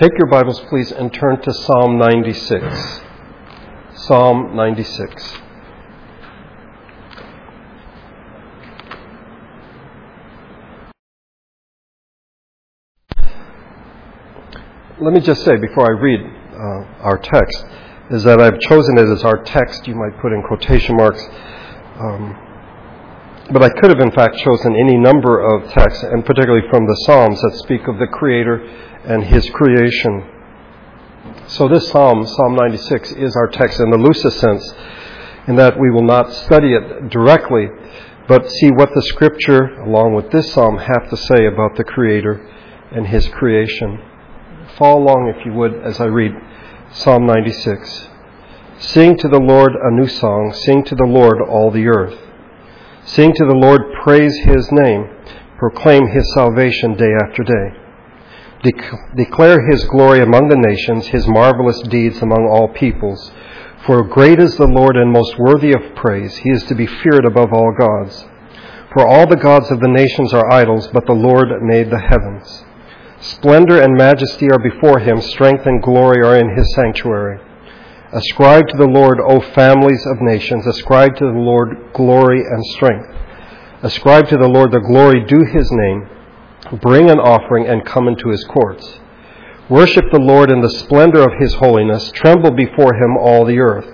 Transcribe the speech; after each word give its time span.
Take 0.00 0.16
your 0.16 0.28
Bibles, 0.28 0.58
please, 0.70 0.92
and 0.92 1.12
turn 1.12 1.42
to 1.42 1.52
Psalm 1.52 1.98
96. 1.98 3.02
Psalm 3.96 4.56
96. 4.56 5.34
Let 14.98 15.12
me 15.12 15.20
just 15.20 15.44
say 15.44 15.58
before 15.58 15.84
I 15.84 16.00
read 16.00 16.20
uh, 16.22 17.02
our 17.02 17.18
text 17.18 17.66
is 18.10 18.22
that 18.22 18.40
I've 18.40 18.58
chosen 18.58 18.96
it 18.96 19.06
as 19.06 19.22
our 19.22 19.44
text. 19.44 19.86
You 19.86 19.96
might 19.96 20.18
put 20.22 20.32
in 20.32 20.42
quotation 20.42 20.96
marks. 20.96 21.22
Um, 21.98 22.49
but 23.52 23.62
I 23.62 23.68
could 23.68 23.90
have, 23.90 24.00
in 24.00 24.12
fact, 24.12 24.36
chosen 24.38 24.76
any 24.76 24.96
number 24.96 25.40
of 25.40 25.70
texts, 25.72 26.04
and 26.04 26.24
particularly 26.24 26.68
from 26.70 26.86
the 26.86 26.94
Psalms 27.06 27.40
that 27.40 27.58
speak 27.58 27.88
of 27.88 27.98
the 27.98 28.06
Creator 28.06 28.64
and 29.04 29.24
His 29.24 29.48
creation. 29.50 30.24
So 31.48 31.66
this 31.66 31.88
Psalm, 31.88 32.24
Psalm 32.26 32.54
96, 32.54 33.12
is 33.12 33.34
our 33.36 33.48
text 33.48 33.80
in 33.80 33.90
the 33.90 33.98
loosest 33.98 34.38
sense, 34.38 34.74
in 35.48 35.56
that 35.56 35.78
we 35.78 35.90
will 35.90 36.04
not 36.04 36.32
study 36.32 36.74
it 36.74 37.10
directly, 37.10 37.66
but 38.28 38.48
see 38.48 38.70
what 38.70 38.94
the 38.94 39.02
Scripture, 39.02 39.80
along 39.82 40.14
with 40.14 40.30
this 40.30 40.52
Psalm, 40.52 40.78
have 40.78 41.10
to 41.10 41.16
say 41.16 41.46
about 41.46 41.76
the 41.76 41.84
Creator 41.84 42.40
and 42.92 43.06
His 43.06 43.26
creation. 43.28 44.00
Follow 44.76 45.02
along, 45.02 45.34
if 45.36 45.44
you 45.44 45.52
would, 45.54 45.74
as 45.82 46.00
I 46.00 46.04
read 46.04 46.32
Psalm 46.92 47.26
96. 47.26 48.08
Sing 48.78 49.16
to 49.18 49.28
the 49.28 49.40
Lord 49.40 49.72
a 49.72 49.90
new 49.90 50.08
song. 50.08 50.52
Sing 50.54 50.84
to 50.84 50.94
the 50.94 51.04
Lord 51.04 51.40
all 51.42 51.70
the 51.70 51.88
earth. 51.88 52.18
Sing 53.14 53.32
to 53.34 53.44
the 53.44 53.56
Lord, 53.56 53.92
praise 54.04 54.38
his 54.38 54.68
name. 54.70 55.10
Proclaim 55.58 56.06
his 56.06 56.32
salvation 56.32 56.94
day 56.94 57.10
after 57.26 57.42
day. 57.42 57.76
De- 58.62 59.14
declare 59.16 59.68
his 59.68 59.82
glory 59.86 60.20
among 60.20 60.48
the 60.48 60.56
nations, 60.56 61.08
his 61.08 61.26
marvelous 61.26 61.82
deeds 61.88 62.22
among 62.22 62.46
all 62.48 62.68
peoples. 62.68 63.32
For 63.84 64.04
great 64.04 64.38
is 64.38 64.56
the 64.56 64.68
Lord 64.68 64.96
and 64.96 65.10
most 65.10 65.36
worthy 65.40 65.72
of 65.72 65.96
praise. 65.96 66.36
He 66.36 66.50
is 66.50 66.62
to 66.64 66.76
be 66.76 66.86
feared 66.86 67.24
above 67.24 67.52
all 67.52 67.74
gods. 67.76 68.24
For 68.92 69.04
all 69.04 69.26
the 69.26 69.34
gods 69.34 69.72
of 69.72 69.80
the 69.80 69.88
nations 69.88 70.32
are 70.32 70.52
idols, 70.52 70.86
but 70.92 71.06
the 71.06 71.12
Lord 71.12 71.48
made 71.62 71.90
the 71.90 71.98
heavens. 71.98 72.64
Splendor 73.18 73.82
and 73.82 73.96
majesty 73.96 74.46
are 74.52 74.62
before 74.62 75.00
him, 75.00 75.20
strength 75.20 75.66
and 75.66 75.82
glory 75.82 76.22
are 76.22 76.36
in 76.36 76.56
his 76.56 76.72
sanctuary. 76.76 77.40
Ascribe 78.12 78.66
to 78.68 78.76
the 78.76 78.88
Lord, 78.88 79.20
O 79.20 79.40
families 79.54 80.04
of 80.06 80.20
nations, 80.20 80.66
ascribe 80.66 81.16
to 81.16 81.24
the 81.26 81.38
Lord 81.38 81.92
glory 81.94 82.40
and 82.40 82.64
strength. 82.74 83.08
Ascribe 83.82 84.28
to 84.28 84.36
the 84.36 84.48
Lord 84.48 84.72
the 84.72 84.80
glory 84.80 85.24
due 85.24 85.44
his 85.44 85.70
name. 85.70 86.08
Bring 86.80 87.08
an 87.08 87.20
offering 87.20 87.66
and 87.66 87.84
come 87.84 88.08
into 88.08 88.30
his 88.30 88.44
courts. 88.44 88.98
Worship 89.68 90.04
the 90.10 90.18
Lord 90.18 90.50
in 90.50 90.60
the 90.60 90.68
splendor 90.68 91.22
of 91.22 91.38
his 91.38 91.54
holiness. 91.54 92.10
Tremble 92.12 92.50
before 92.50 92.94
him, 92.94 93.16
all 93.16 93.44
the 93.44 93.60
earth. 93.60 93.86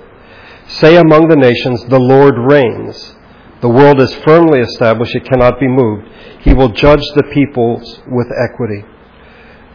Say 0.67 0.97
among 0.97 1.29
the 1.29 1.37
nations, 1.37 1.85
The 1.85 2.01
Lord 2.01 2.35
reigns. 2.39 3.15
The 3.61 3.69
world 3.69 4.01
is 4.01 4.13
firmly 4.27 4.61
established, 4.61 5.15
it 5.15 5.25
cannot 5.25 5.61
be 5.61 5.69
moved. 5.69 6.09
He 6.41 6.55
will 6.55 6.71
judge 6.71 7.05
the 7.15 7.23
peoples 7.33 8.01
with 8.07 8.29
equity. 8.33 8.85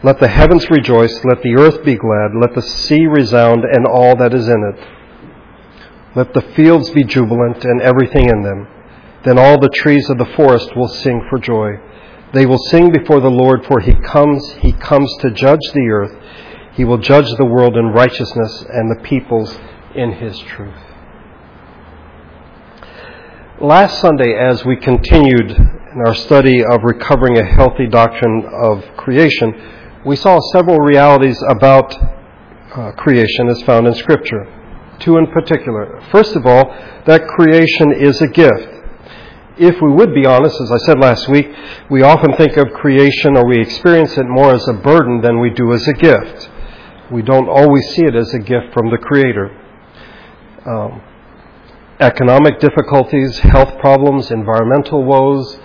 Let 0.04 0.18
the 0.18 0.28
heavens 0.28 0.68
rejoice, 0.68 1.24
let 1.24 1.42
the 1.42 1.56
earth 1.56 1.84
be 1.84 1.94
glad, 1.94 2.32
let 2.34 2.54
the 2.54 2.62
sea 2.62 3.06
resound 3.06 3.64
and 3.64 3.86
all 3.86 4.16
that 4.16 4.34
is 4.34 4.48
in 4.48 4.74
it. 4.74 4.88
Let 6.16 6.34
the 6.34 6.42
fields 6.56 6.90
be 6.90 7.04
jubilant 7.04 7.64
and 7.64 7.80
everything 7.80 8.28
in 8.28 8.42
them. 8.42 8.66
Then 9.24 9.38
all 9.38 9.60
the 9.60 9.68
trees 9.68 10.10
of 10.10 10.18
the 10.18 10.32
forest 10.36 10.76
will 10.76 10.88
sing 10.88 11.24
for 11.30 11.38
joy. 11.38 11.74
They 12.32 12.46
will 12.46 12.58
sing 12.58 12.90
before 12.90 13.20
the 13.20 13.30
Lord, 13.30 13.64
for 13.66 13.78
he 13.80 13.94
comes, 13.94 14.50
he 14.54 14.72
comes 14.72 15.14
to 15.20 15.30
judge 15.30 15.60
the 15.72 15.88
earth. 15.92 16.16
He 16.74 16.84
will 16.84 16.98
judge 16.98 17.30
the 17.36 17.44
world 17.44 17.76
in 17.76 17.86
righteousness 17.86 18.64
and 18.68 18.90
the 18.90 19.02
peoples 19.02 19.56
in 19.94 20.12
his 20.12 20.38
truth. 20.38 20.74
Last 23.60 24.00
Sunday, 24.00 24.34
as 24.34 24.64
we 24.64 24.76
continued 24.76 25.50
in 25.52 26.02
our 26.04 26.14
study 26.14 26.64
of 26.64 26.82
recovering 26.82 27.38
a 27.38 27.44
healthy 27.44 27.86
doctrine 27.86 28.44
of 28.52 28.84
creation, 28.96 29.54
we 30.04 30.16
saw 30.16 30.40
several 30.52 30.78
realities 30.78 31.40
about 31.48 31.96
uh, 32.74 32.90
creation 32.92 33.48
as 33.48 33.62
found 33.62 33.86
in 33.86 33.94
Scripture. 33.94 34.46
Two 34.98 35.16
in 35.16 35.26
particular. 35.28 36.02
First 36.10 36.34
of 36.34 36.44
all, 36.46 36.74
that 37.06 37.28
creation 37.28 37.92
is 37.92 38.20
a 38.20 38.26
gift. 38.26 38.68
If 39.58 39.80
we 39.80 39.92
would 39.92 40.14
be 40.14 40.26
honest, 40.26 40.60
as 40.60 40.72
I 40.72 40.78
said 40.78 40.98
last 40.98 41.28
week, 41.28 41.48
we 41.90 42.02
often 42.02 42.34
think 42.36 42.56
of 42.56 42.72
creation 42.72 43.36
or 43.36 43.46
we 43.46 43.60
experience 43.60 44.16
it 44.16 44.26
more 44.26 44.52
as 44.52 44.66
a 44.66 44.72
burden 44.72 45.20
than 45.20 45.38
we 45.38 45.50
do 45.50 45.72
as 45.72 45.86
a 45.86 45.92
gift. 45.92 46.50
We 47.10 47.22
don't 47.22 47.48
always 47.48 47.86
see 47.94 48.02
it 48.04 48.16
as 48.16 48.32
a 48.34 48.38
gift 48.38 48.72
from 48.72 48.90
the 48.90 48.98
Creator. 48.98 49.56
Um, 50.66 51.02
economic 52.00 52.58
difficulties, 52.58 53.38
health 53.38 53.78
problems, 53.78 54.30
environmental 54.30 55.04
woes, 55.04 55.58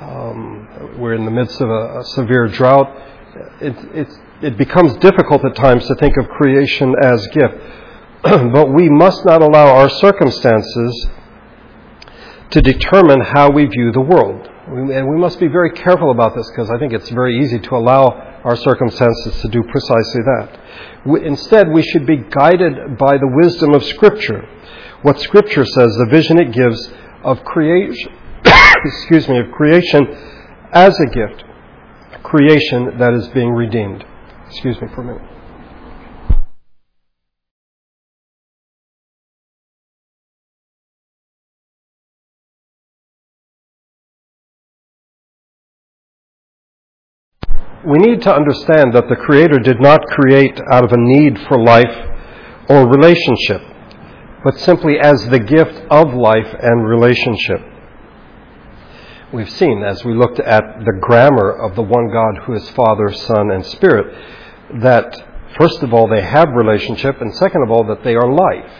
um, 0.00 0.98
we're 0.98 1.14
in 1.14 1.24
the 1.24 1.30
midst 1.30 1.60
of 1.60 1.68
a, 1.68 2.00
a 2.00 2.04
severe 2.04 2.48
drought 2.48 3.11
it, 3.60 3.76
it, 3.94 4.08
it 4.42 4.58
becomes 4.58 4.94
difficult 4.98 5.44
at 5.44 5.56
times 5.56 5.86
to 5.86 5.94
think 5.94 6.16
of 6.16 6.28
creation 6.28 6.94
as 7.02 7.26
gift. 7.28 7.54
but 8.22 8.72
we 8.72 8.88
must 8.88 9.24
not 9.24 9.42
allow 9.42 9.74
our 9.74 9.88
circumstances 9.88 11.06
to 12.50 12.60
determine 12.60 13.20
how 13.20 13.50
we 13.50 13.66
view 13.66 13.90
the 13.92 14.00
world. 14.00 14.48
And 14.66 15.08
we 15.08 15.16
must 15.16 15.40
be 15.40 15.48
very 15.48 15.72
careful 15.72 16.10
about 16.10 16.36
this 16.36 16.48
because 16.50 16.70
I 16.70 16.78
think 16.78 16.92
it's 16.92 17.08
very 17.10 17.42
easy 17.42 17.58
to 17.58 17.76
allow 17.76 18.08
our 18.44 18.56
circumstances 18.56 19.40
to 19.40 19.48
do 19.48 19.62
precisely 19.62 20.20
that. 20.22 20.60
Instead, 21.24 21.68
we 21.70 21.82
should 21.82 22.06
be 22.06 22.18
guided 22.18 22.98
by 22.98 23.16
the 23.16 23.28
wisdom 23.42 23.74
of 23.74 23.82
Scripture. 23.84 24.46
What 25.02 25.18
Scripture 25.18 25.64
says, 25.64 25.96
the 25.96 26.06
vision 26.10 26.38
it 26.38 26.52
gives 26.52 26.92
of 27.24 27.42
creation, 27.44 28.12
excuse 28.44 29.28
me, 29.28 29.38
of 29.38 29.50
creation 29.50 30.06
as 30.72 30.98
a 31.00 31.06
gift 31.06 31.44
creation 32.32 32.96
that 32.96 33.12
is 33.12 33.28
being 33.28 33.50
redeemed. 33.50 34.02
Excuse 34.46 34.80
me 34.80 34.88
for 34.94 35.02
a 35.02 35.04
minute. 35.04 35.22
We 47.84 47.98
need 47.98 48.22
to 48.22 48.34
understand 48.34 48.94
that 48.94 49.08
the 49.10 49.16
Creator 49.16 49.58
did 49.58 49.80
not 49.82 50.00
create 50.06 50.58
out 50.70 50.84
of 50.84 50.92
a 50.92 50.96
need 50.96 51.38
for 51.48 51.62
life 51.62 51.94
or 52.70 52.88
relationship, 52.88 53.60
but 54.42 54.58
simply 54.58 54.98
as 54.98 55.28
the 55.28 55.40
gift 55.40 55.82
of 55.90 56.14
life 56.14 56.48
and 56.62 56.88
relationship 56.88 57.71
we've 59.32 59.50
seen 59.50 59.82
as 59.82 60.04
we 60.04 60.14
looked 60.14 60.40
at 60.40 60.84
the 60.84 60.92
grammar 61.00 61.50
of 61.50 61.74
the 61.74 61.82
one 61.82 62.10
God 62.12 62.44
who 62.44 62.54
is 62.54 62.68
Father, 62.70 63.12
Son, 63.12 63.50
and 63.50 63.64
Spirit, 63.64 64.14
that 64.82 65.26
first 65.58 65.82
of 65.82 65.94
all 65.94 66.06
they 66.06 66.20
have 66.20 66.50
relationship, 66.50 67.20
and 67.20 67.34
second 67.34 67.62
of 67.62 67.70
all 67.70 67.84
that 67.84 68.04
they 68.04 68.14
are 68.14 68.30
life. 68.30 68.70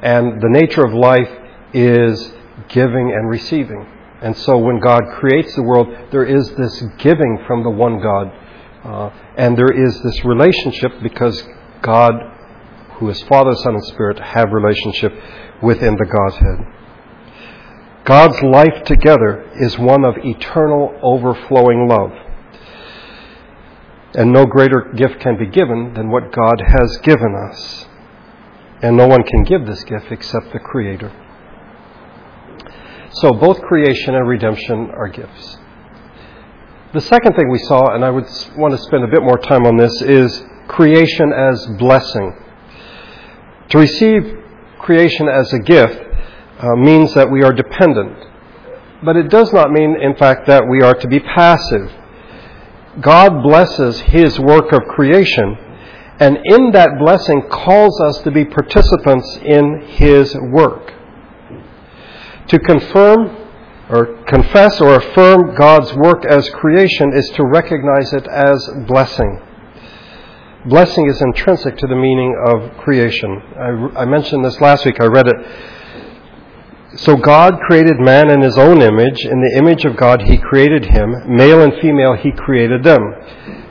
And 0.00 0.40
the 0.40 0.48
nature 0.48 0.84
of 0.84 0.92
life 0.92 1.30
is 1.72 2.32
giving 2.68 3.10
and 3.10 3.28
receiving. 3.28 3.86
And 4.22 4.36
so 4.36 4.58
when 4.58 4.80
God 4.80 5.02
creates 5.14 5.54
the 5.54 5.62
world, 5.62 5.88
there 6.10 6.24
is 6.24 6.50
this 6.56 6.82
giving 6.98 7.42
from 7.46 7.62
the 7.62 7.70
one 7.70 8.00
God, 8.00 8.32
uh, 8.84 9.10
and 9.36 9.56
there 9.56 9.72
is 9.72 9.98
this 10.02 10.24
relationship 10.24 10.92
because 11.02 11.42
God, 11.80 12.12
who 12.94 13.08
is 13.08 13.22
Father, 13.22 13.54
Son, 13.54 13.74
and 13.74 13.84
Spirit, 13.86 14.18
have 14.18 14.52
relationship 14.52 15.14
within 15.62 15.96
the 15.96 16.04
Godhead. 16.04 16.79
God's 18.04 18.42
life 18.42 18.84
together 18.84 19.50
is 19.56 19.78
one 19.78 20.04
of 20.04 20.16
eternal, 20.18 20.98
overflowing 21.02 21.86
love. 21.86 22.12
And 24.14 24.32
no 24.32 24.46
greater 24.46 24.92
gift 24.96 25.20
can 25.20 25.38
be 25.38 25.46
given 25.46 25.94
than 25.94 26.10
what 26.10 26.32
God 26.32 26.60
has 26.66 26.96
given 27.02 27.34
us. 27.34 27.86
And 28.82 28.96
no 28.96 29.06
one 29.06 29.22
can 29.22 29.44
give 29.44 29.66
this 29.66 29.84
gift 29.84 30.06
except 30.10 30.52
the 30.52 30.58
Creator. 30.58 31.12
So 33.12 33.32
both 33.32 33.60
creation 33.62 34.14
and 34.14 34.26
redemption 34.26 34.90
are 34.96 35.08
gifts. 35.08 35.58
The 36.92 37.00
second 37.00 37.34
thing 37.34 37.50
we 37.50 37.58
saw, 37.58 37.94
and 37.94 38.04
I 38.04 38.10
would 38.10 38.26
want 38.56 38.72
to 38.72 38.78
spend 38.78 39.04
a 39.04 39.08
bit 39.08 39.22
more 39.22 39.38
time 39.38 39.66
on 39.66 39.76
this, 39.76 40.02
is 40.02 40.42
creation 40.66 41.32
as 41.32 41.66
blessing. 41.78 42.32
To 43.68 43.78
receive 43.78 44.38
creation 44.78 45.28
as 45.28 45.52
a 45.52 45.58
gift 45.58 46.09
uh, 46.60 46.76
means 46.76 47.14
that 47.14 47.30
we 47.30 47.42
are 47.42 47.52
dependent. 47.52 48.16
But 49.02 49.16
it 49.16 49.30
does 49.30 49.52
not 49.52 49.70
mean, 49.70 49.96
in 50.00 50.14
fact, 50.16 50.46
that 50.46 50.68
we 50.68 50.82
are 50.82 50.94
to 50.94 51.08
be 51.08 51.20
passive. 51.20 51.90
God 53.00 53.42
blesses 53.42 54.00
His 54.00 54.38
work 54.38 54.72
of 54.72 54.82
creation, 54.88 55.56
and 56.18 56.38
in 56.44 56.72
that 56.72 56.98
blessing 56.98 57.42
calls 57.50 57.98
us 58.00 58.18
to 58.22 58.30
be 58.30 58.44
participants 58.44 59.38
in 59.42 59.80
His 59.86 60.36
work. 60.52 60.92
To 62.48 62.58
confirm 62.58 63.36
or 63.88 64.22
confess 64.24 64.80
or 64.80 64.94
affirm 64.94 65.54
God's 65.56 65.92
work 65.94 66.24
as 66.24 66.48
creation 66.50 67.12
is 67.12 67.28
to 67.30 67.44
recognize 67.44 68.12
it 68.12 68.26
as 68.28 68.68
blessing. 68.86 69.40
blessing 70.66 71.08
is 71.08 71.20
intrinsic 71.22 71.76
to 71.78 71.86
the 71.86 71.96
meaning 71.96 72.36
of 72.46 72.76
creation. 72.76 73.42
I, 73.56 74.02
I, 74.02 74.04
mentioned 74.04 74.44
this 74.44 74.60
last 74.60 74.84
week, 74.84 75.00
I 75.00 75.06
read 75.06 75.26
it. 75.26 75.79
So 76.96 77.16
God 77.16 77.60
created 77.60 78.00
man 78.00 78.30
in 78.30 78.40
his 78.40 78.58
own 78.58 78.82
image. 78.82 79.24
In 79.24 79.40
the 79.40 79.56
image 79.58 79.84
of 79.84 79.96
God, 79.96 80.22
he 80.22 80.36
created 80.36 80.86
him. 80.86 81.36
Male 81.36 81.62
and 81.62 81.80
female, 81.80 82.14
he 82.14 82.32
created 82.32 82.82
them. 82.82 83.00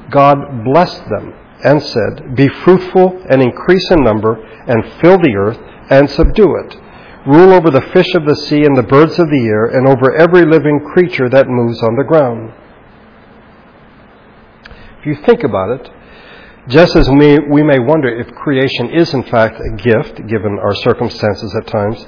God 0.09 0.63
blessed 0.63 1.03
them 1.09 1.33
and 1.63 1.83
said, 1.83 2.35
Be 2.35 2.47
fruitful 2.47 3.21
and 3.29 3.41
increase 3.41 3.91
in 3.91 4.03
number, 4.03 4.35
and 4.67 4.93
fill 5.01 5.17
the 5.17 5.35
earth 5.35 5.59
and 5.89 6.09
subdue 6.09 6.55
it. 6.63 6.77
Rule 7.27 7.53
over 7.53 7.69
the 7.69 7.89
fish 7.93 8.13
of 8.15 8.25
the 8.25 8.35
sea 8.35 8.63
and 8.63 8.77
the 8.77 8.83
birds 8.83 9.19
of 9.19 9.29
the 9.29 9.45
air, 9.45 9.65
and 9.65 9.87
over 9.87 10.15
every 10.15 10.45
living 10.45 10.79
creature 10.93 11.27
that 11.29 11.49
moves 11.49 11.83
on 11.83 11.97
the 11.97 12.05
ground. 12.05 12.53
If 14.99 15.05
you 15.05 15.15
think 15.25 15.43
about 15.43 15.69
it, 15.71 15.89
just 16.69 16.95
as 16.95 17.09
we, 17.09 17.39
we 17.39 17.63
may 17.63 17.79
wonder 17.79 18.07
if 18.07 18.33
creation 18.35 18.91
is 18.91 19.13
in 19.13 19.23
fact 19.23 19.59
a 19.59 19.75
gift, 19.75 20.25
given 20.27 20.57
our 20.59 20.75
circumstances 20.75 21.53
at 21.55 21.67
times, 21.67 22.05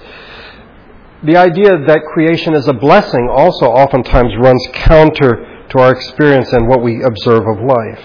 the 1.24 1.38
idea 1.38 1.78
that 1.86 2.02
creation 2.14 2.56
is 2.56 2.68
a 2.68 2.74
blessing 2.74 3.30
also 3.32 3.66
oftentimes 3.68 4.34
runs 4.40 4.68
counter 4.74 5.66
to 5.70 5.80
our 5.80 5.92
experience 5.92 6.52
and 6.52 6.68
what 6.68 6.82
we 6.82 7.04
observe 7.04 7.46
of 7.48 7.64
life. 7.64 8.04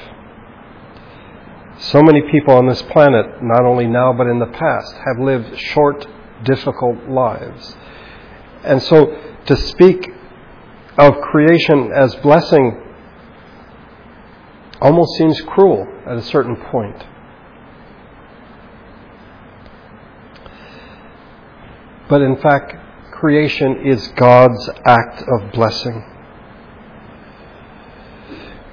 So 1.79 2.03
many 2.03 2.23
people 2.31 2.55
on 2.55 2.67
this 2.67 2.83
planet, 2.83 3.43
not 3.43 3.65
only 3.65 3.87
now 3.87 4.13
but 4.13 4.27
in 4.27 4.39
the 4.39 4.47
past, 4.47 4.95
have 5.07 5.19
lived 5.19 5.59
short, 5.59 6.07
difficult 6.45 7.09
lives. 7.09 7.75
And 8.65 8.83
so 8.83 9.19
to 9.47 9.57
speak 9.57 10.11
of 10.99 11.21
creation 11.21 11.93
as 11.95 12.15
blessing 12.17 12.83
almost 14.81 15.17
seems 15.17 15.41
cruel 15.43 15.87
at 16.07 16.17
a 16.17 16.23
certain 16.23 16.57
point. 16.57 17.03
But 22.09 22.23
in 22.23 22.37
fact, 22.37 22.86
creation 23.19 23.87
is 23.87 24.09
God's 24.09 24.71
act 24.85 25.23
of 25.23 25.53
blessing. 25.53 26.05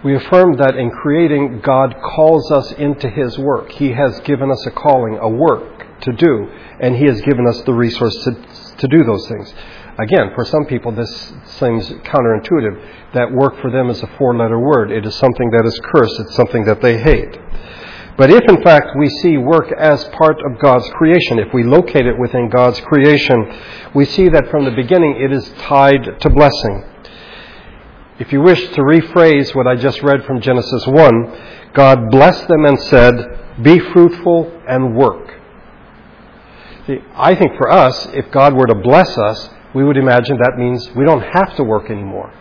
We 0.03 0.15
affirm 0.15 0.57
that 0.57 0.75
in 0.75 0.91
creating, 0.91 1.61
God 1.61 1.95
calls 2.03 2.51
us 2.51 2.73
into 2.73 3.09
His 3.09 3.37
work. 3.39 3.71
He 3.71 3.93
has 3.93 4.19
given 4.21 4.51
us 4.51 4.65
a 4.67 4.71
calling, 4.71 5.17
a 5.17 5.29
work 5.29 6.01
to 6.01 6.11
do, 6.11 6.49
and 6.81 6.95
He 6.95 7.05
has 7.05 7.21
given 7.21 7.47
us 7.47 7.61
the 7.61 7.73
resource 7.73 8.13
to, 8.25 8.31
to 8.79 8.87
do 8.89 9.05
those 9.05 9.25
things. 9.29 9.53
Again, 9.97 10.31
for 10.35 10.43
some 10.43 10.65
people, 10.65 10.91
this 10.91 11.33
seems 11.45 11.87
counterintuitive. 11.87 13.13
That 13.13 13.31
work 13.31 13.61
for 13.61 13.71
them 13.71 13.89
is 13.89 14.03
a 14.03 14.07
four 14.17 14.35
letter 14.35 14.59
word. 14.59 14.91
It 14.91 15.05
is 15.05 15.15
something 15.15 15.51
that 15.51 15.65
is 15.65 15.79
cursed, 15.85 16.19
it's 16.19 16.35
something 16.35 16.65
that 16.65 16.81
they 16.81 16.97
hate. 16.97 17.37
But 18.17 18.29
if 18.29 18.43
in 18.47 18.61
fact 18.63 18.89
we 18.97 19.09
see 19.09 19.37
work 19.37 19.71
as 19.71 20.03
part 20.09 20.37
of 20.45 20.59
God's 20.59 20.87
creation, 20.91 21.39
if 21.39 21.53
we 21.53 21.63
locate 21.63 22.05
it 22.05 22.17
within 22.19 22.49
God's 22.49 22.79
creation, 22.81 23.51
we 23.95 24.05
see 24.05 24.29
that 24.29 24.49
from 24.49 24.65
the 24.65 24.71
beginning 24.71 25.19
it 25.19 25.31
is 25.31 25.51
tied 25.59 26.19
to 26.21 26.29
blessing. 26.29 26.83
If 28.19 28.31
you 28.31 28.41
wish 28.41 28.61
to 28.61 28.81
rephrase 28.81 29.55
what 29.55 29.65
I 29.65 29.75
just 29.75 30.03
read 30.03 30.23
from 30.25 30.39
Genesis 30.41 30.85
1, 30.85 31.71
God 31.73 32.11
blessed 32.11 32.47
them 32.47 32.65
and 32.65 32.79
said, 32.81 33.63
Be 33.63 33.79
fruitful 33.79 34.61
and 34.67 34.95
work. 34.95 35.33
See, 36.85 36.99
I 37.15 37.33
think 37.33 37.57
for 37.57 37.71
us, 37.71 38.07
if 38.13 38.29
God 38.29 38.53
were 38.53 38.67
to 38.67 38.75
bless 38.75 39.17
us, 39.17 39.49
we 39.73 39.83
would 39.83 39.97
imagine 39.97 40.37
that 40.37 40.57
means 40.57 40.91
we 40.95 41.05
don't 41.05 41.23
have 41.23 41.55
to 41.55 41.63
work 41.63 41.89
anymore. 41.89 42.31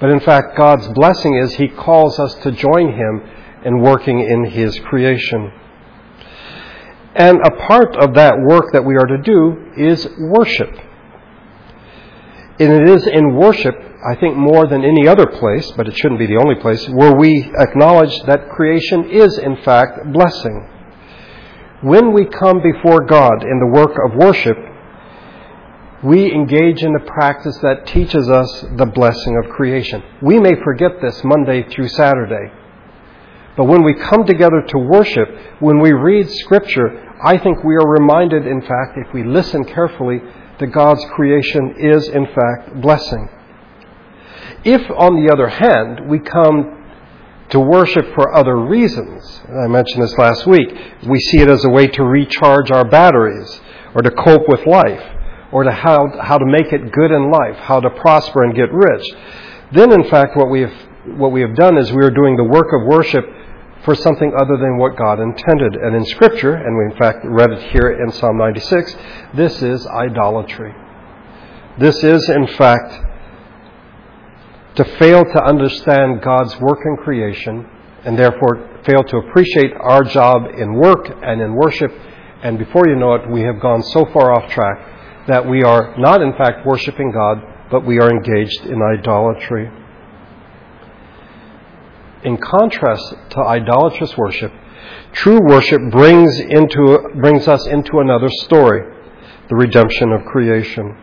But 0.00 0.10
in 0.10 0.20
fact, 0.20 0.56
God's 0.56 0.86
blessing 0.88 1.36
is 1.38 1.54
He 1.54 1.66
calls 1.66 2.20
us 2.20 2.34
to 2.42 2.52
join 2.52 2.92
Him 2.92 3.22
in 3.64 3.80
working 3.80 4.20
in 4.20 4.44
His 4.44 4.78
creation. 4.80 5.52
And 7.14 7.38
a 7.44 7.50
part 7.66 7.96
of 7.96 8.14
that 8.14 8.34
work 8.46 8.72
that 8.72 8.84
we 8.84 8.96
are 8.96 9.06
to 9.06 9.18
do 9.18 9.72
is 9.76 10.06
worship. 10.18 10.70
And 12.58 12.72
it 12.72 12.88
is 12.88 13.06
in 13.06 13.36
worship 13.36 13.74
I 14.04 14.16
think 14.16 14.36
more 14.36 14.66
than 14.66 14.84
any 14.84 15.08
other 15.08 15.26
place, 15.26 15.70
but 15.78 15.88
it 15.88 15.96
shouldn't 15.96 16.18
be 16.18 16.26
the 16.26 16.36
only 16.36 16.56
place, 16.56 16.86
where 16.90 17.16
we 17.16 17.50
acknowledge 17.58 18.12
that 18.26 18.50
creation 18.50 19.08
is 19.08 19.38
in 19.38 19.56
fact 19.62 20.12
blessing. 20.12 20.68
When 21.80 22.12
we 22.12 22.26
come 22.26 22.60
before 22.60 23.06
God 23.06 23.42
in 23.42 23.60
the 23.60 23.72
work 23.72 23.96
of 24.04 24.18
worship, 24.18 24.58
we 26.02 26.30
engage 26.30 26.82
in 26.82 26.94
a 26.94 27.06
practice 27.06 27.56
that 27.62 27.86
teaches 27.86 28.28
us 28.28 28.66
the 28.76 28.84
blessing 28.84 29.38
of 29.42 29.50
creation. 29.50 30.02
We 30.20 30.38
may 30.38 30.54
forget 30.62 31.00
this 31.00 31.22
Monday 31.24 31.66
through 31.70 31.88
Saturday, 31.88 32.52
but 33.56 33.64
when 33.64 33.84
we 33.84 33.94
come 33.94 34.26
together 34.26 34.62
to 34.62 34.78
worship, 34.78 35.28
when 35.60 35.80
we 35.80 35.92
read 35.92 36.28
Scripture, 36.28 37.14
I 37.22 37.38
think 37.38 37.62
we 37.62 37.76
are 37.76 37.88
reminded, 37.88 38.46
in 38.46 38.60
fact, 38.60 38.96
if 38.96 39.12
we 39.14 39.22
listen 39.22 39.64
carefully, 39.64 40.20
that 40.58 40.66
God's 40.68 41.04
creation 41.14 41.74
is 41.78 42.08
in 42.08 42.26
fact 42.26 42.80
blessing. 42.80 43.28
If, 44.64 44.90
on 44.90 45.22
the 45.22 45.32
other 45.32 45.48
hand, 45.48 46.08
we 46.08 46.18
come 46.18 46.84
to 47.50 47.60
worship 47.60 48.14
for 48.14 48.34
other 48.34 48.56
reasons, 48.56 49.40
I 49.48 49.68
mentioned 49.68 50.02
this 50.02 50.16
last 50.18 50.46
week, 50.46 50.68
we 51.06 51.18
see 51.20 51.38
it 51.38 51.48
as 51.48 51.64
a 51.64 51.68
way 51.68 51.86
to 51.86 52.04
recharge 52.04 52.70
our 52.72 52.88
batteries 52.88 53.60
or 53.94 54.02
to 54.02 54.10
cope 54.10 54.48
with 54.48 54.66
life 54.66 55.02
or 55.52 55.62
to 55.62 55.70
how, 55.70 56.08
how 56.20 56.38
to 56.38 56.46
make 56.46 56.72
it 56.72 56.90
good 56.90 57.12
in 57.12 57.30
life, 57.30 57.56
how 57.58 57.78
to 57.78 57.90
prosper 57.90 58.42
and 58.42 58.54
get 58.56 58.72
rich, 58.72 59.04
then 59.72 59.92
in 59.92 60.04
fact 60.10 60.36
what 60.36 60.50
we 60.50 60.62
have, 60.62 60.72
what 61.18 61.30
we 61.30 61.42
have 61.42 61.54
done 61.54 61.76
is 61.76 61.92
we 61.92 62.02
are 62.02 62.10
doing 62.10 62.36
the 62.36 62.44
work 62.44 62.72
of 62.72 62.86
worship 62.86 63.24
for 63.84 63.94
something 63.94 64.32
other 64.36 64.56
than 64.56 64.78
what 64.78 64.96
God 64.96 65.20
intended. 65.20 65.74
And 65.74 65.94
in 65.94 66.04
Scripture, 66.06 66.54
and 66.54 66.76
we 66.76 66.92
in 66.92 66.98
fact 66.98 67.24
read 67.24 67.50
it 67.50 67.70
here 67.70 67.90
in 68.02 68.10
Psalm 68.12 68.38
96, 68.38 68.96
this 69.34 69.62
is 69.62 69.86
idolatry. 69.86 70.74
This 71.78 72.02
is 72.02 72.28
in 72.30 72.46
fact 72.46 73.00
to 74.76 74.84
fail 74.98 75.24
to 75.24 75.44
understand 75.44 76.22
God's 76.22 76.58
work 76.60 76.80
in 76.84 76.96
creation 77.04 77.68
and 78.04 78.18
therefore 78.18 78.80
fail 78.84 79.02
to 79.02 79.16
appreciate 79.18 79.72
our 79.78 80.02
job 80.04 80.46
in 80.56 80.74
work 80.74 81.10
and 81.22 81.40
in 81.40 81.54
worship. 81.54 81.92
And 82.42 82.58
before 82.58 82.88
you 82.88 82.96
know 82.96 83.14
it, 83.14 83.30
we 83.30 83.42
have 83.42 83.60
gone 83.60 83.82
so 83.82 84.04
far 84.12 84.32
off 84.32 84.50
track 84.50 85.26
that 85.28 85.48
we 85.48 85.62
are 85.62 85.94
not, 85.98 86.20
in 86.20 86.32
fact, 86.32 86.66
worshiping 86.66 87.10
God, 87.12 87.42
but 87.70 87.86
we 87.86 87.98
are 87.98 88.10
engaged 88.10 88.66
in 88.66 88.80
idolatry. 88.82 89.70
In 92.24 92.38
contrast 92.38 93.14
to 93.30 93.40
idolatrous 93.40 94.16
worship, 94.16 94.52
true 95.12 95.40
worship 95.46 95.80
brings, 95.90 96.40
into, 96.40 97.10
brings 97.20 97.46
us 97.46 97.66
into 97.66 97.98
another 97.98 98.28
story 98.28 98.92
the 99.48 99.54
redemption 99.54 100.10
of 100.12 100.24
creation. 100.24 100.96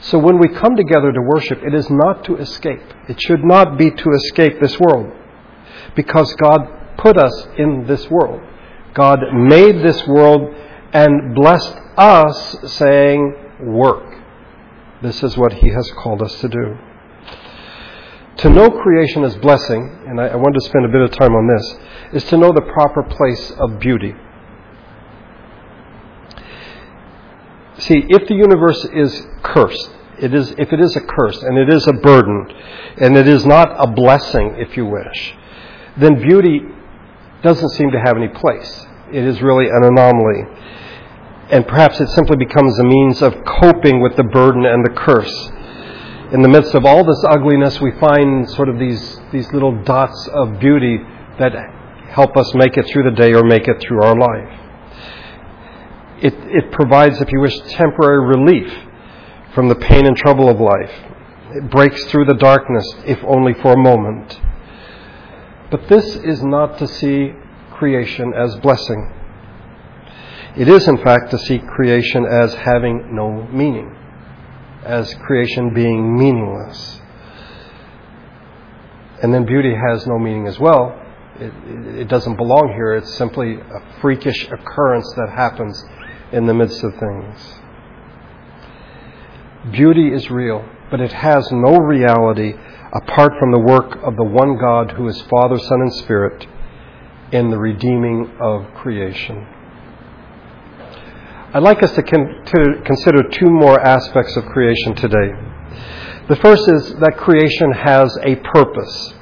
So 0.00 0.18
when 0.18 0.38
we 0.38 0.48
come 0.48 0.76
together 0.76 1.10
to 1.10 1.20
worship, 1.20 1.62
it 1.64 1.74
is 1.74 1.88
not 1.90 2.24
to 2.24 2.36
escape. 2.36 2.82
It 3.08 3.20
should 3.20 3.42
not 3.44 3.76
be 3.76 3.90
to 3.90 4.10
escape 4.10 4.60
this 4.60 4.78
world. 4.78 5.12
Because 5.94 6.32
God 6.34 6.60
put 6.98 7.16
us 7.16 7.48
in 7.58 7.86
this 7.86 8.08
world. 8.10 8.40
God 8.94 9.20
made 9.32 9.82
this 9.82 10.06
world 10.06 10.54
and 10.92 11.34
blessed 11.34 11.74
us, 11.96 12.72
saying, 12.76 13.34
Work. 13.60 14.14
This 15.02 15.22
is 15.22 15.36
what 15.36 15.54
He 15.54 15.70
has 15.70 15.90
called 15.92 16.22
us 16.22 16.40
to 16.40 16.48
do. 16.48 16.78
To 18.38 18.50
know 18.50 18.70
creation 18.70 19.24
as 19.24 19.34
blessing, 19.36 20.04
and 20.06 20.20
I, 20.20 20.28
I 20.28 20.36
want 20.36 20.54
to 20.54 20.60
spend 20.68 20.84
a 20.84 20.88
bit 20.88 21.00
of 21.00 21.10
time 21.12 21.34
on 21.34 21.46
this, 21.46 22.22
is 22.22 22.30
to 22.30 22.36
know 22.36 22.52
the 22.52 22.60
proper 22.60 23.02
place 23.02 23.50
of 23.58 23.78
beauty. 23.78 24.14
See, 27.78 28.04
if 28.08 28.28
the 28.28 28.34
universe 28.34 28.84
is 28.92 29.26
cursed, 29.42 29.90
it 30.18 30.34
is, 30.34 30.50
if 30.58 30.72
it 30.72 30.80
is 30.80 30.96
a 30.96 31.00
curse 31.00 31.42
and 31.42 31.58
it 31.58 31.72
is 31.72 31.86
a 31.86 31.92
burden 31.92 32.46
and 32.98 33.16
it 33.16 33.28
is 33.28 33.44
not 33.44 33.68
a 33.78 33.86
blessing, 33.86 34.56
if 34.58 34.76
you 34.76 34.86
wish, 34.86 35.34
then 35.96 36.20
beauty 36.20 36.60
doesn't 37.42 37.68
seem 37.70 37.90
to 37.90 38.00
have 38.00 38.16
any 38.16 38.28
place. 38.28 38.86
It 39.12 39.24
is 39.24 39.42
really 39.42 39.68
an 39.68 39.84
anomaly. 39.84 40.42
And 41.50 41.66
perhaps 41.66 42.00
it 42.00 42.08
simply 42.08 42.36
becomes 42.36 42.78
a 42.78 42.84
means 42.84 43.22
of 43.22 43.34
coping 43.44 44.00
with 44.00 44.16
the 44.16 44.24
burden 44.24 44.64
and 44.64 44.84
the 44.84 44.90
curse. 44.90 45.50
In 46.32 46.42
the 46.42 46.48
midst 46.48 46.74
of 46.74 46.84
all 46.84 47.04
this 47.04 47.22
ugliness, 47.30 47.80
we 47.80 47.92
find 48.00 48.50
sort 48.50 48.68
of 48.68 48.80
these, 48.80 49.20
these 49.30 49.52
little 49.52 49.80
dots 49.84 50.28
of 50.34 50.58
beauty 50.58 50.98
that 51.38 51.52
help 52.08 52.36
us 52.36 52.52
make 52.54 52.76
it 52.76 52.84
through 52.88 53.04
the 53.04 53.14
day 53.14 53.32
or 53.32 53.44
make 53.44 53.68
it 53.68 53.80
through 53.80 54.02
our 54.02 54.18
life. 54.18 54.60
It, 56.22 56.34
it 56.48 56.72
provides, 56.72 57.20
if 57.20 57.30
you 57.30 57.40
wish, 57.40 57.56
temporary 57.68 58.26
relief 58.26 58.72
from 59.54 59.68
the 59.68 59.76
pain 59.76 60.04
and 60.04 60.16
trouble 60.16 60.48
of 60.48 60.58
life. 60.58 60.90
It 61.50 61.70
breaks 61.70 62.02
through 62.06 62.24
the 62.24 62.34
darkness, 62.34 62.84
if 63.06 63.22
only 63.22 63.54
for 63.54 63.74
a 63.74 63.78
moment. 63.78 64.40
But 65.70 65.88
this 65.88 66.16
is 66.16 66.42
not 66.42 66.78
to 66.78 66.88
see 66.88 67.34
creation 67.70 68.32
as 68.34 68.56
blessing. 68.56 69.12
It 70.56 70.66
is, 70.66 70.88
in 70.88 70.98
fact, 70.98 71.30
to 71.30 71.38
see 71.38 71.58
creation 71.58 72.26
as 72.26 72.52
having 72.54 73.14
no 73.14 73.46
meaning, 73.52 73.94
as 74.86 75.12
creation 75.26 75.74
being 75.74 76.16
meaningless. 76.16 77.00
And 79.22 79.34
then 79.34 79.44
beauty 79.44 79.74
has 79.74 80.06
no 80.06 80.18
meaning 80.18 80.46
as 80.46 80.58
well 80.58 80.94
It, 81.40 81.52
it 82.02 82.08
doesn't 82.08 82.36
belong 82.36 82.72
here. 82.74 82.94
It's 82.94 83.14
simply 83.14 83.54
a 83.56 84.00
freakish 84.00 84.46
occurrence 84.48 85.12
that 85.16 85.30
happens 85.34 85.82
in 86.32 86.46
the 86.46 86.54
midst 86.54 86.82
of 86.82 86.94
things. 86.96 87.54
Beauty 89.72 90.12
is 90.14 90.30
real, 90.30 90.64
but 90.90 91.00
it 91.00 91.12
has 91.12 91.50
no 91.50 91.76
reality 91.76 92.54
apart 92.92 93.32
from 93.38 93.50
the 93.52 93.58
work 93.58 93.96
of 94.02 94.16
the 94.16 94.24
one 94.24 94.56
God 94.58 94.92
who 94.92 95.08
is 95.08 95.20
Father, 95.22 95.58
Son, 95.58 95.80
and 95.80 95.94
Spirit 95.94 96.46
in 97.32 97.50
the 97.50 97.58
redeeming 97.58 98.36
of 98.40 98.72
creation. 98.74 99.46
I'd 101.54 101.62
like 101.62 101.82
us 101.82 101.92
to, 101.92 102.02
con- 102.02 102.42
to 102.44 102.82
consider 102.84 103.22
two 103.28 103.48
more 103.48 103.80
aspects 103.80 104.36
of 104.36 104.44
creation 104.46 104.94
today. 104.94 105.30
The 106.28 106.36
first 106.36 106.68
is 106.68 106.94
that 106.96 107.16
creation 107.16 107.70
has 107.72 108.16
a 108.24 108.34
purpose. 108.36 109.14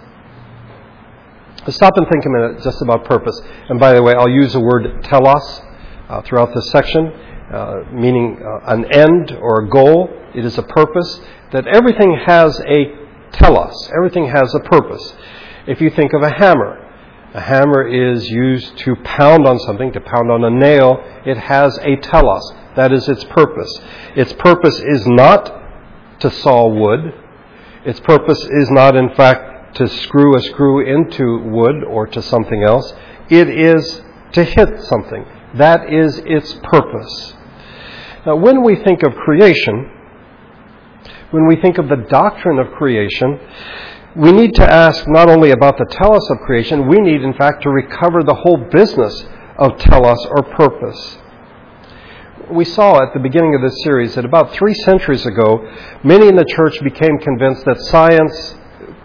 Stop 1.68 1.92
and 1.96 2.06
think 2.08 2.24
a 2.24 2.28
minute 2.30 2.62
just 2.62 2.80
about 2.80 3.04
purpose. 3.04 3.40
And 3.68 3.78
by 3.78 3.92
the 3.92 4.02
way, 4.02 4.14
I'll 4.14 4.30
use 4.30 4.54
the 4.54 4.60
word 4.60 5.02
telos 5.04 5.60
uh, 6.08 6.22
throughout 6.22 6.54
this 6.54 6.70
section, 6.70 7.08
uh, 7.08 7.84
meaning 7.92 8.38
uh, 8.42 8.72
an 8.72 8.86
end 8.92 9.32
or 9.32 9.64
a 9.64 9.68
goal. 9.68 10.08
It 10.34 10.46
is 10.46 10.56
a 10.56 10.62
purpose. 10.62 11.20
That 11.52 11.66
everything 11.66 12.18
has 12.26 12.58
a 12.60 12.86
telos, 13.32 13.90
everything 13.96 14.26
has 14.28 14.54
a 14.54 14.60
purpose. 14.60 15.14
If 15.66 15.80
you 15.80 15.90
think 15.90 16.12
of 16.14 16.22
a 16.22 16.30
hammer, 16.30 16.83
a 17.34 17.40
hammer 17.40 17.86
is 17.86 18.30
used 18.30 18.78
to 18.78 18.94
pound 18.94 19.44
on 19.44 19.58
something, 19.58 19.92
to 19.92 20.00
pound 20.00 20.30
on 20.30 20.44
a 20.44 20.50
nail. 20.50 20.98
It 21.26 21.36
has 21.36 21.76
a 21.78 21.96
telos. 21.96 22.52
That 22.76 22.92
is 22.92 23.08
its 23.08 23.24
purpose. 23.24 23.80
Its 24.14 24.32
purpose 24.34 24.78
is 24.78 25.04
not 25.08 25.52
to 26.20 26.30
saw 26.30 26.68
wood. 26.68 27.12
Its 27.84 27.98
purpose 27.98 28.40
is 28.44 28.70
not, 28.70 28.94
in 28.94 29.12
fact, 29.16 29.76
to 29.76 29.88
screw 29.88 30.36
a 30.36 30.40
screw 30.42 30.86
into 30.86 31.40
wood 31.40 31.82
or 31.82 32.06
to 32.06 32.22
something 32.22 32.62
else. 32.62 32.94
It 33.28 33.48
is 33.48 34.02
to 34.32 34.44
hit 34.44 34.82
something. 34.84 35.26
That 35.54 35.92
is 35.92 36.22
its 36.24 36.52
purpose. 36.62 37.34
Now, 38.24 38.36
when 38.36 38.62
we 38.62 38.76
think 38.76 39.02
of 39.02 39.12
creation, 39.16 39.90
when 41.32 41.48
we 41.48 41.56
think 41.56 41.78
of 41.78 41.88
the 41.88 42.06
doctrine 42.08 42.60
of 42.60 42.70
creation, 42.72 43.40
we 44.16 44.30
need 44.30 44.54
to 44.54 44.62
ask 44.62 45.08
not 45.08 45.28
only 45.28 45.50
about 45.50 45.76
the 45.76 45.86
telos 45.86 46.30
of 46.30 46.38
creation, 46.46 46.86
we 46.88 46.98
need, 46.98 47.22
in 47.22 47.34
fact, 47.34 47.62
to 47.62 47.70
recover 47.70 48.22
the 48.22 48.34
whole 48.34 48.58
business 48.70 49.24
of 49.58 49.76
telos 49.78 50.24
or 50.26 50.42
purpose. 50.54 51.18
We 52.50 52.64
saw 52.64 53.02
at 53.02 53.12
the 53.12 53.20
beginning 53.20 53.54
of 53.54 53.62
this 53.62 53.82
series 53.82 54.14
that 54.14 54.24
about 54.24 54.52
three 54.52 54.74
centuries 54.74 55.26
ago, 55.26 55.68
many 56.04 56.28
in 56.28 56.36
the 56.36 56.44
church 56.44 56.80
became 56.82 57.18
convinced 57.18 57.64
that 57.64 57.80
science 57.80 58.54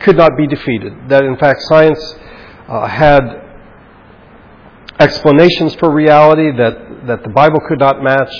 could 0.01 0.17
not 0.17 0.37
be 0.37 0.45
defeated, 0.45 0.93
that 1.09 1.23
in 1.23 1.37
fact 1.37 1.61
science 1.63 2.15
uh, 2.67 2.87
had 2.87 3.21
explanations 4.99 5.73
for 5.75 5.91
reality 5.91 6.51
that, 6.55 7.07
that 7.07 7.23
the 7.23 7.29
Bible 7.29 7.59
could 7.67 7.79
not 7.79 8.03
match, 8.03 8.31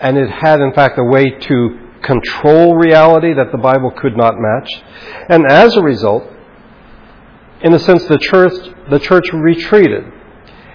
and 0.00 0.16
it 0.16 0.30
had 0.30 0.60
in 0.60 0.72
fact 0.72 0.98
a 0.98 1.04
way 1.04 1.30
to 1.30 1.85
control 2.06 2.76
reality 2.76 3.34
that 3.34 3.50
the 3.52 3.58
Bible 3.58 3.90
could 3.90 4.16
not 4.16 4.34
match. 4.38 4.70
And 5.28 5.44
as 5.50 5.76
a 5.76 5.82
result, 5.82 6.24
in 7.62 7.74
a 7.74 7.78
sense, 7.78 8.04
the 8.04 8.18
church, 8.18 8.52
the 8.90 8.98
church 8.98 9.32
retreated. 9.32 10.04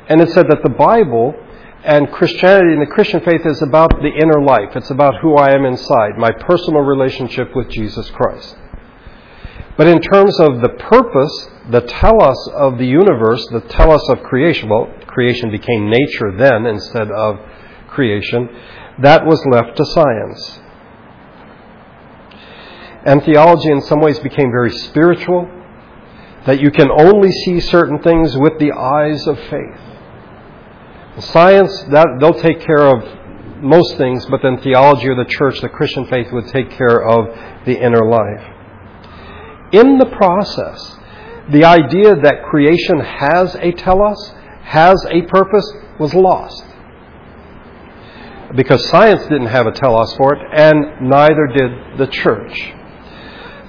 And 0.10 0.20
it 0.20 0.30
said 0.32 0.48
that 0.50 0.62
the 0.64 0.70
Bible 0.70 1.34
and 1.84 2.12
Christianity 2.12 2.74
and 2.74 2.82
the 2.82 2.94
Christian 2.94 3.22
faith 3.22 3.46
is 3.46 3.62
about 3.62 3.90
the 4.02 4.12
inner 4.22 4.44
life. 4.44 4.76
It's 4.76 4.92
about 4.92 5.16
who 5.22 5.36
I 5.36 5.56
am 5.56 5.66
inside, 5.66 6.18
my 6.18 6.32
personal 6.32 6.82
relationship 6.82 7.56
with 7.56 7.70
Jesus 7.70 8.10
Christ. 8.12 8.56
But 9.78 9.88
in 9.88 10.02
terms 10.02 10.40
of 10.40 10.62
the 10.62 10.70
purpose, 10.70 11.50
the 11.72 11.82
telos 11.82 12.48
of 12.54 12.78
the 12.78 12.86
universe, 12.86 13.48
the 13.52 13.62
telos 13.62 14.08
of 14.10 14.22
creation, 14.24 14.70
well, 14.70 14.94
creation 15.08 15.50
became 15.50 15.90
nature 15.90 16.36
then 16.38 16.66
instead 16.66 17.10
of 17.10 17.40
creation, 17.88 18.50
that 19.00 19.26
was 19.26 19.44
left 19.50 19.78
to 19.78 19.86
science. 19.86 20.61
And 23.06 23.24
theology, 23.24 23.72
in 23.72 23.82
some 23.82 24.00
ways, 24.00 24.20
became 24.20 24.52
very 24.52 24.72
spiritual, 24.72 25.50
that 26.46 26.60
you 26.60 26.72
can 26.72 26.90
only 26.92 27.32
see 27.32 27.60
certain 27.60 28.00
things 28.00 28.38
with 28.38 28.60
the 28.60 28.72
eyes 28.72 29.28
of 29.28 29.40
faith. 29.40 29.80
Science, 31.20 31.84
that, 31.92 32.08
they'll 32.20 32.40
take 32.40 32.62
care 32.62 32.88
of 32.88 33.04
most 33.64 33.98
things, 33.98 34.26
but 34.28 34.42
then 34.42 34.60
theology 34.60 35.08
or 35.08 35.16
the 35.16 35.26
church, 35.26 35.62
the 35.62 35.70
Christian 35.70 36.06
faith, 36.08 36.32
would 36.32 36.48
take 36.48 36.72
care 36.72 37.04
of 37.04 37.28
the 37.66 37.80
inner 37.80 38.06
life. 38.06 38.44
In 39.72 39.98
the 39.98 40.06
process, 40.06 40.98
the 41.50 41.66
idea 41.66 42.16
that 42.16 42.44
creation 42.50 43.00
has 43.00 43.56
a 43.56 43.72
telos, 43.72 44.34
has 44.64 45.04
a 45.10 45.22
purpose, 45.24 45.74
was 46.00 46.14
lost. 46.14 46.66
Because 48.56 48.88
science 48.90 49.22
didn't 49.24 49.48
have 49.48 49.66
a 49.66 49.72
telos 49.72 50.14
for 50.16 50.36
it, 50.36 50.42
and 50.54 51.10
neither 51.10 51.48
did 51.48 51.98
the 51.98 52.08
church. 52.08 52.74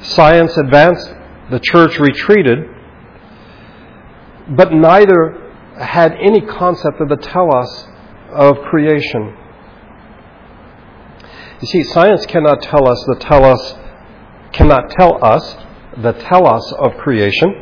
Science 0.03 0.57
advanced, 0.57 1.15
the 1.51 1.61
church 1.61 1.99
retreated, 1.99 2.59
but 4.57 4.73
neither 4.73 5.39
had 5.79 6.13
any 6.15 6.41
concept 6.41 7.01
of 7.01 7.09
the 7.09 7.17
telos 7.17 7.87
of 8.31 8.59
creation. 8.63 9.37
You 11.61 11.69
see, 11.69 11.85
science 11.85 12.27
cannot 12.27 12.63
tell 12.63 12.89
us 12.89 13.05
the 13.07 13.17
telos, 13.21 13.75
cannot 14.53 14.91
tell 14.91 15.25
us 15.25 15.57
the 15.97 16.13
telos 16.13 16.73
of 16.73 16.97
creation, 16.97 17.55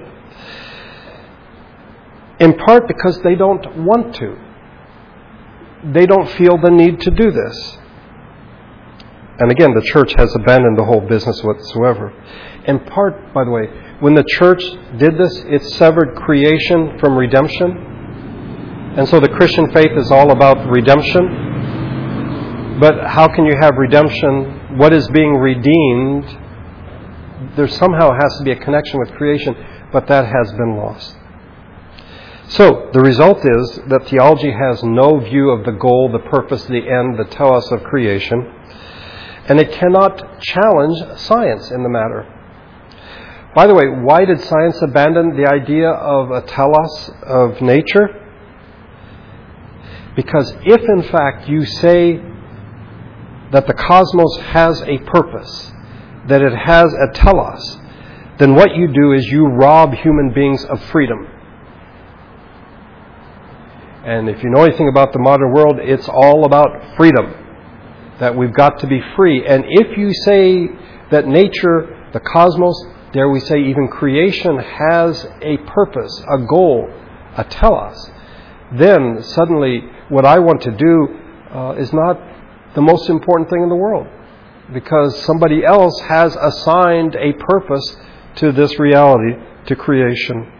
in 2.38 2.54
part 2.56 2.88
because 2.88 3.20
they 3.22 3.34
don't 3.34 3.84
want 3.84 4.14
to. 4.16 4.38
They 5.92 6.06
don't 6.06 6.28
feel 6.30 6.56
the 6.58 6.70
need 6.70 7.00
to 7.02 7.10
do 7.10 7.30
this. 7.30 7.78
And 9.40 9.50
again, 9.50 9.72
the 9.72 9.80
church 9.80 10.12
has 10.18 10.36
abandoned 10.36 10.76
the 10.76 10.84
whole 10.84 11.00
business 11.00 11.42
whatsoever. 11.42 12.12
In 12.66 12.78
part, 12.80 13.32
by 13.32 13.44
the 13.44 13.50
way, 13.50 13.68
when 14.00 14.14
the 14.14 14.24
church 14.36 14.62
did 14.98 15.16
this, 15.16 15.34
it 15.46 15.62
severed 15.76 16.14
creation 16.14 16.98
from 16.98 17.16
redemption. 17.16 17.70
And 18.98 19.08
so 19.08 19.18
the 19.18 19.30
Christian 19.30 19.72
faith 19.72 19.92
is 19.96 20.10
all 20.10 20.30
about 20.30 20.68
redemption. 20.68 22.78
But 22.80 23.06
how 23.06 23.28
can 23.28 23.46
you 23.46 23.56
have 23.62 23.78
redemption? 23.78 24.76
What 24.76 24.92
is 24.92 25.08
being 25.08 25.32
redeemed? 25.32 26.26
There 27.56 27.68
somehow 27.68 28.12
has 28.12 28.36
to 28.36 28.44
be 28.44 28.50
a 28.50 28.56
connection 28.56 29.00
with 29.00 29.10
creation, 29.12 29.56
but 29.90 30.06
that 30.08 30.26
has 30.26 30.52
been 30.52 30.76
lost. 30.76 31.16
So, 32.48 32.90
the 32.92 33.00
result 33.00 33.38
is 33.38 33.80
that 33.88 34.06
theology 34.08 34.50
has 34.50 34.82
no 34.82 35.18
view 35.20 35.50
of 35.50 35.64
the 35.64 35.72
goal, 35.72 36.10
the 36.12 36.18
purpose, 36.18 36.64
the 36.64 36.90
end, 36.90 37.18
the 37.18 37.24
telos 37.30 37.72
of 37.72 37.84
creation 37.84 38.52
and 39.50 39.58
it 39.58 39.72
cannot 39.72 40.40
challenge 40.40 41.18
science 41.18 41.72
in 41.72 41.82
the 41.82 41.88
matter. 41.88 42.22
By 43.52 43.66
the 43.66 43.74
way, 43.74 43.86
why 43.88 44.24
did 44.24 44.40
science 44.40 44.80
abandon 44.80 45.36
the 45.36 45.48
idea 45.48 45.90
of 45.90 46.30
a 46.30 46.42
telos 46.42 47.10
of 47.24 47.60
nature? 47.60 48.06
Because 50.14 50.54
if 50.62 50.80
in 50.88 51.02
fact 51.02 51.48
you 51.48 51.64
say 51.64 52.22
that 53.50 53.66
the 53.66 53.74
cosmos 53.74 54.36
has 54.36 54.82
a 54.82 54.98
purpose, 54.98 55.72
that 56.28 56.42
it 56.42 56.54
has 56.54 56.94
a 56.94 57.12
telos, 57.12 57.78
then 58.38 58.54
what 58.54 58.76
you 58.76 58.86
do 58.86 59.14
is 59.14 59.26
you 59.26 59.46
rob 59.46 59.94
human 59.94 60.32
beings 60.32 60.64
of 60.66 60.80
freedom. 60.92 61.26
And 64.04 64.28
if 64.28 64.44
you 64.44 64.50
know 64.50 64.62
anything 64.62 64.86
about 64.86 65.12
the 65.12 65.18
modern 65.18 65.52
world, 65.52 65.80
it's 65.80 66.08
all 66.08 66.44
about 66.44 66.96
freedom 66.96 67.49
that 68.20 68.36
we've 68.36 68.52
got 68.52 68.78
to 68.80 68.86
be 68.86 69.00
free. 69.16 69.44
And 69.46 69.64
if 69.66 69.96
you 69.98 70.12
say 70.12 70.68
that 71.10 71.26
nature, 71.26 72.08
the 72.12 72.20
cosmos, 72.20 72.76
dare 73.12 73.28
we 73.28 73.40
say 73.40 73.62
even 73.64 73.88
creation 73.88 74.58
has 74.58 75.26
a 75.42 75.56
purpose, 75.66 76.22
a 76.30 76.38
goal, 76.46 76.88
a 77.36 77.44
telos, 77.44 78.10
then 78.72 79.22
suddenly 79.22 79.80
what 80.08 80.24
I 80.24 80.38
want 80.38 80.62
to 80.62 80.70
do 80.70 81.08
uh, 81.52 81.74
is 81.78 81.92
not 81.92 82.20
the 82.74 82.82
most 82.82 83.08
important 83.08 83.50
thing 83.50 83.62
in 83.62 83.68
the 83.68 83.74
world 83.74 84.06
because 84.72 85.20
somebody 85.24 85.64
else 85.64 85.98
has 86.02 86.36
assigned 86.36 87.16
a 87.16 87.32
purpose 87.32 87.96
to 88.36 88.52
this 88.52 88.78
reality, 88.78 89.34
to 89.66 89.74
creation. 89.74 90.52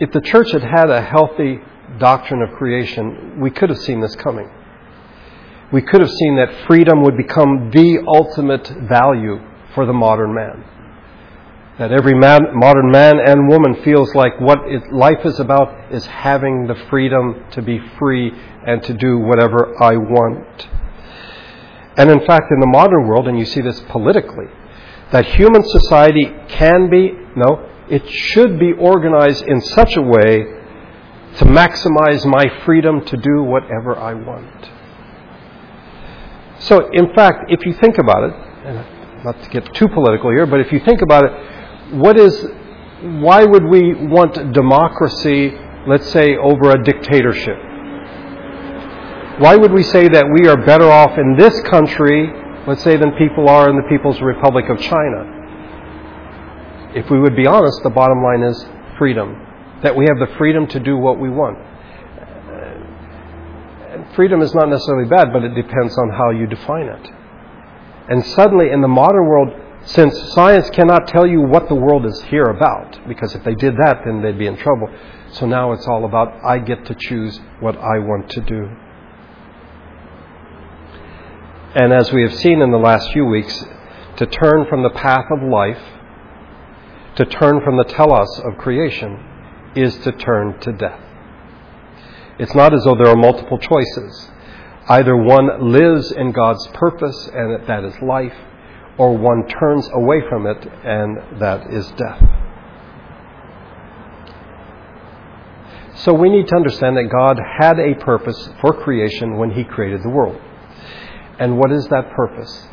If 0.00 0.10
the 0.12 0.20
church 0.20 0.50
had 0.52 0.62
had 0.62 0.90
a 0.90 1.02
healthy 1.02 1.60
doctrine 2.00 2.42
of 2.42 2.50
creation, 2.56 3.38
we 3.40 3.50
could 3.50 3.68
have 3.68 3.78
seen 3.78 4.00
this 4.00 4.16
coming. 4.16 4.50
We 5.72 5.82
could 5.82 6.00
have 6.00 6.10
seen 6.10 6.36
that 6.36 6.66
freedom 6.66 7.02
would 7.02 7.16
become 7.16 7.70
the 7.70 8.02
ultimate 8.08 8.66
value 8.88 9.38
for 9.74 9.86
the 9.86 9.92
modern 9.92 10.34
man. 10.34 10.64
That 11.78 11.92
every 11.92 12.14
man, 12.14 12.40
modern 12.54 12.90
man 12.90 13.20
and 13.20 13.48
woman 13.48 13.82
feels 13.84 14.14
like 14.14 14.40
what 14.40 14.58
it, 14.66 14.92
life 14.92 15.24
is 15.24 15.38
about 15.38 15.92
is 15.92 16.04
having 16.06 16.66
the 16.66 16.74
freedom 16.90 17.44
to 17.52 17.62
be 17.62 17.80
free 17.98 18.32
and 18.66 18.82
to 18.82 18.92
do 18.92 19.18
whatever 19.18 19.80
I 19.80 19.96
want. 19.96 20.68
And 21.96 22.10
in 22.10 22.26
fact, 22.26 22.50
in 22.50 22.60
the 22.60 22.66
modern 22.66 23.06
world, 23.06 23.28
and 23.28 23.38
you 23.38 23.44
see 23.44 23.60
this 23.60 23.80
politically, 23.88 24.46
that 25.12 25.26
human 25.26 25.62
society 25.62 26.32
can 26.48 26.90
be, 26.90 27.12
no, 27.36 27.68
it 27.88 28.08
should 28.08 28.58
be 28.58 28.72
organized 28.72 29.44
in 29.46 29.60
such 29.60 29.96
a 29.96 30.02
way 30.02 30.59
to 31.40 31.46
maximize 31.46 32.26
my 32.26 32.44
freedom 32.66 33.02
to 33.02 33.16
do 33.16 33.42
whatever 33.42 33.96
I 33.96 34.12
want. 34.12 34.68
So, 36.58 36.90
in 36.92 37.14
fact, 37.14 37.50
if 37.50 37.64
you 37.64 37.72
think 37.80 37.96
about 37.96 38.24
it, 38.24 38.34
and 38.66 39.24
not 39.24 39.42
to 39.42 39.48
get 39.48 39.74
too 39.74 39.88
political 39.88 40.30
here, 40.30 40.44
but 40.44 40.60
if 40.60 40.70
you 40.70 40.80
think 40.80 41.00
about 41.00 41.24
it, 41.24 41.32
what 41.94 42.18
is, 42.18 42.46
why 43.24 43.46
would 43.46 43.64
we 43.64 43.94
want 43.94 44.52
democracy, 44.52 45.56
let's 45.86 46.12
say, 46.12 46.36
over 46.36 46.72
a 46.72 46.84
dictatorship? 46.84 47.56
Why 49.40 49.56
would 49.56 49.72
we 49.72 49.82
say 49.82 50.08
that 50.08 50.26
we 50.38 50.46
are 50.46 50.58
better 50.66 50.90
off 50.90 51.16
in 51.16 51.38
this 51.38 51.58
country, 51.62 52.28
let's 52.66 52.82
say, 52.82 52.98
than 52.98 53.12
people 53.12 53.48
are 53.48 53.70
in 53.70 53.76
the 53.76 53.88
People's 53.88 54.20
Republic 54.20 54.68
of 54.68 54.78
China? 54.78 55.24
If 56.94 57.08
we 57.08 57.18
would 57.18 57.34
be 57.34 57.46
honest, 57.46 57.82
the 57.82 57.88
bottom 57.88 58.22
line 58.22 58.42
is 58.42 58.62
freedom. 58.98 59.46
That 59.82 59.96
we 59.96 60.06
have 60.08 60.18
the 60.18 60.34
freedom 60.36 60.66
to 60.68 60.80
do 60.80 60.96
what 60.96 61.18
we 61.18 61.30
want. 61.30 61.58
Freedom 64.14 64.42
is 64.42 64.54
not 64.54 64.68
necessarily 64.68 65.08
bad, 65.08 65.32
but 65.32 65.44
it 65.44 65.54
depends 65.54 65.96
on 65.96 66.10
how 66.10 66.30
you 66.30 66.46
define 66.46 66.86
it. 66.86 67.10
And 68.08 68.24
suddenly, 68.26 68.70
in 68.70 68.80
the 68.80 68.88
modern 68.88 69.26
world, 69.26 69.48
since 69.84 70.32
science 70.32 70.68
cannot 70.70 71.06
tell 71.06 71.26
you 71.26 71.40
what 71.42 71.68
the 71.68 71.74
world 71.74 72.04
is 72.04 72.20
here 72.24 72.44
about, 72.44 72.98
because 73.08 73.34
if 73.34 73.44
they 73.44 73.54
did 73.54 73.76
that, 73.76 74.02
then 74.04 74.20
they'd 74.20 74.38
be 74.38 74.46
in 74.46 74.56
trouble. 74.56 74.88
So 75.32 75.46
now 75.46 75.72
it's 75.72 75.86
all 75.86 76.04
about 76.04 76.44
I 76.44 76.58
get 76.58 76.84
to 76.86 76.94
choose 76.94 77.40
what 77.60 77.76
I 77.76 77.98
want 78.00 78.28
to 78.30 78.40
do. 78.40 78.68
And 81.76 81.92
as 81.92 82.12
we 82.12 82.22
have 82.22 82.34
seen 82.34 82.60
in 82.60 82.72
the 82.72 82.78
last 82.78 83.12
few 83.12 83.24
weeks, 83.24 83.64
to 84.16 84.26
turn 84.26 84.66
from 84.68 84.82
the 84.82 84.90
path 84.90 85.26
of 85.30 85.48
life, 85.48 85.80
to 87.14 87.24
turn 87.24 87.62
from 87.62 87.76
the 87.76 87.84
telos 87.84 88.40
of 88.40 88.58
creation, 88.58 89.24
is 89.74 89.96
to 89.98 90.12
turn 90.12 90.58
to 90.60 90.72
death. 90.72 91.00
It's 92.38 92.54
not 92.54 92.72
as 92.72 92.84
though 92.84 92.94
there 92.94 93.08
are 93.08 93.16
multiple 93.16 93.58
choices. 93.58 94.30
Either 94.88 95.16
one 95.16 95.70
lives 95.70 96.10
in 96.12 96.32
God's 96.32 96.66
purpose, 96.68 97.28
and 97.32 97.66
that 97.66 97.84
is 97.84 97.94
life, 98.02 98.34
or 98.98 99.16
one 99.16 99.46
turns 99.46 99.88
away 99.92 100.22
from 100.28 100.46
it, 100.46 100.66
and 100.84 101.40
that 101.40 101.72
is 101.72 101.86
death. 101.92 102.22
So 105.96 106.14
we 106.14 106.30
need 106.30 106.48
to 106.48 106.56
understand 106.56 106.96
that 106.96 107.10
God 107.10 107.38
had 107.60 107.78
a 107.78 107.94
purpose 107.94 108.48
for 108.62 108.72
creation 108.72 109.36
when 109.36 109.50
He 109.50 109.64
created 109.64 110.02
the 110.02 110.08
world. 110.08 110.40
And 111.38 111.58
what 111.58 111.70
is 111.72 111.86
that 111.88 112.10
purpose? 112.12 112.68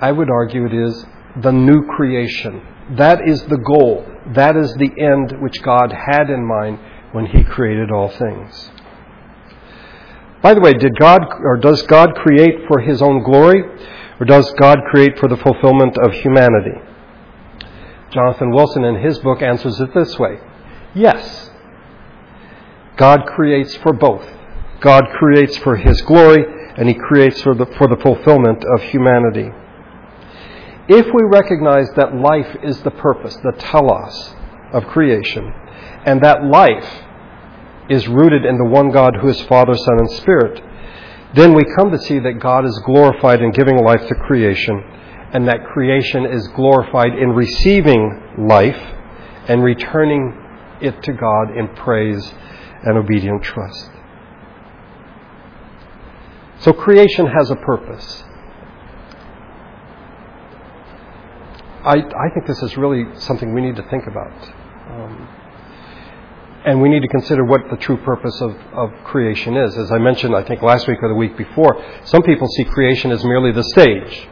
I 0.00 0.12
would 0.12 0.28
argue 0.30 0.66
it 0.66 0.74
is 0.74 1.06
the 1.42 1.52
new 1.52 1.86
creation. 1.96 2.60
That 2.90 3.26
is 3.26 3.42
the 3.44 3.58
goal. 3.58 4.06
That 4.34 4.56
is 4.56 4.74
the 4.74 4.90
end 4.98 5.40
which 5.40 5.62
God 5.62 5.92
had 5.92 6.30
in 6.30 6.44
mind 6.44 6.78
when 7.12 7.26
He 7.26 7.44
created 7.44 7.90
all 7.90 8.08
things. 8.08 8.70
By 10.42 10.54
the 10.54 10.60
way, 10.60 10.72
did 10.72 10.98
God 10.98 11.22
or 11.40 11.56
does 11.56 11.82
God 11.82 12.14
create 12.16 12.66
for 12.66 12.80
His 12.80 13.00
own 13.00 13.22
glory, 13.22 13.62
or 14.18 14.26
does 14.26 14.52
God 14.54 14.78
create 14.90 15.18
for 15.18 15.28
the 15.28 15.36
fulfillment 15.36 15.96
of 15.98 16.12
humanity? 16.12 16.78
Jonathan 18.12 18.50
Wilson, 18.50 18.84
in 18.84 18.96
his 18.96 19.18
book, 19.20 19.40
answers 19.40 19.80
it 19.80 19.94
this 19.94 20.18
way: 20.18 20.38
Yes. 20.94 21.50
God 22.96 23.24
creates 23.26 23.74
for 23.76 23.92
both. 23.92 24.26
God 24.80 25.04
creates 25.18 25.56
for 25.58 25.76
His 25.76 26.00
glory, 26.02 26.44
and 26.76 26.88
He 26.88 26.94
creates 26.94 27.40
for 27.40 27.54
the, 27.54 27.66
for 27.78 27.88
the 27.88 27.96
fulfillment 27.96 28.64
of 28.64 28.82
humanity. 28.82 29.50
If 30.88 31.06
we 31.06 31.22
recognize 31.30 31.88
that 31.96 32.14
life 32.14 32.56
is 32.62 32.82
the 32.82 32.90
purpose, 32.90 33.36
the 33.36 33.52
telos 33.52 34.34
of 34.72 34.84
creation, 34.86 35.52
and 36.04 36.20
that 36.22 36.44
life 36.44 37.04
is 37.88 38.08
rooted 38.08 38.44
in 38.44 38.58
the 38.58 38.64
one 38.64 38.90
God 38.90 39.16
who 39.20 39.28
is 39.28 39.40
Father, 39.42 39.74
Son, 39.74 39.98
and 39.98 40.10
Spirit, 40.10 40.62
then 41.34 41.54
we 41.54 41.64
come 41.76 41.90
to 41.90 41.98
see 41.98 42.18
that 42.18 42.40
God 42.40 42.64
is 42.64 42.82
glorified 42.84 43.40
in 43.40 43.52
giving 43.52 43.78
life 43.78 44.06
to 44.08 44.14
creation, 44.14 44.82
and 45.32 45.46
that 45.48 45.64
creation 45.72 46.26
is 46.26 46.48
glorified 46.48 47.14
in 47.16 47.30
receiving 47.30 48.46
life 48.48 48.80
and 49.48 49.62
returning 49.62 50.36
it 50.80 51.00
to 51.04 51.12
God 51.12 51.56
in 51.56 51.68
praise 51.76 52.34
and 52.84 52.98
obedient 52.98 53.42
trust. 53.42 53.90
So 56.58 56.72
creation 56.72 57.26
has 57.26 57.50
a 57.50 57.56
purpose. 57.56 58.24
I, 61.84 61.96
I 61.96 62.34
think 62.34 62.46
this 62.46 62.62
is 62.62 62.76
really 62.76 63.06
something 63.20 63.52
we 63.54 63.60
need 63.60 63.76
to 63.76 63.82
think 63.84 64.06
about. 64.06 64.32
Um, 64.88 65.28
and 66.64 66.80
we 66.80 66.88
need 66.88 67.00
to 67.00 67.08
consider 67.08 67.44
what 67.44 67.62
the 67.70 67.76
true 67.76 67.96
purpose 67.98 68.40
of, 68.40 68.56
of 68.72 68.92
creation 69.04 69.56
is. 69.56 69.76
As 69.76 69.90
I 69.90 69.98
mentioned, 69.98 70.34
I 70.36 70.44
think 70.44 70.62
last 70.62 70.86
week 70.86 70.98
or 71.02 71.08
the 71.08 71.14
week 71.14 71.36
before, 71.36 71.82
some 72.04 72.22
people 72.22 72.46
see 72.46 72.64
creation 72.64 73.10
as 73.10 73.24
merely 73.24 73.50
the 73.50 73.64
stage. 73.64 74.28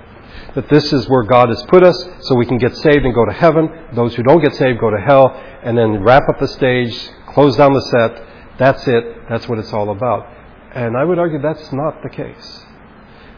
That 0.54 0.68
this 0.68 0.92
is 0.92 1.08
where 1.08 1.24
God 1.24 1.48
has 1.48 1.62
put 1.64 1.82
us 1.82 2.08
so 2.20 2.36
we 2.36 2.46
can 2.46 2.58
get 2.58 2.76
saved 2.76 3.04
and 3.04 3.14
go 3.14 3.24
to 3.24 3.32
heaven. 3.32 3.68
Those 3.94 4.14
who 4.14 4.22
don't 4.22 4.42
get 4.42 4.54
saved 4.54 4.78
go 4.78 4.90
to 4.90 5.00
hell, 5.00 5.28
and 5.62 5.76
then 5.76 6.02
wrap 6.04 6.28
up 6.28 6.38
the 6.38 6.48
stage, 6.48 7.10
close 7.34 7.56
down 7.56 7.72
the 7.72 7.80
set. 7.80 8.58
That's 8.58 8.86
it. 8.86 9.28
That's 9.28 9.48
what 9.48 9.58
it's 9.58 9.72
all 9.72 9.90
about. 9.90 10.28
And 10.74 10.96
I 10.96 11.04
would 11.04 11.18
argue 11.18 11.40
that's 11.40 11.72
not 11.72 12.02
the 12.02 12.10
case. 12.10 12.64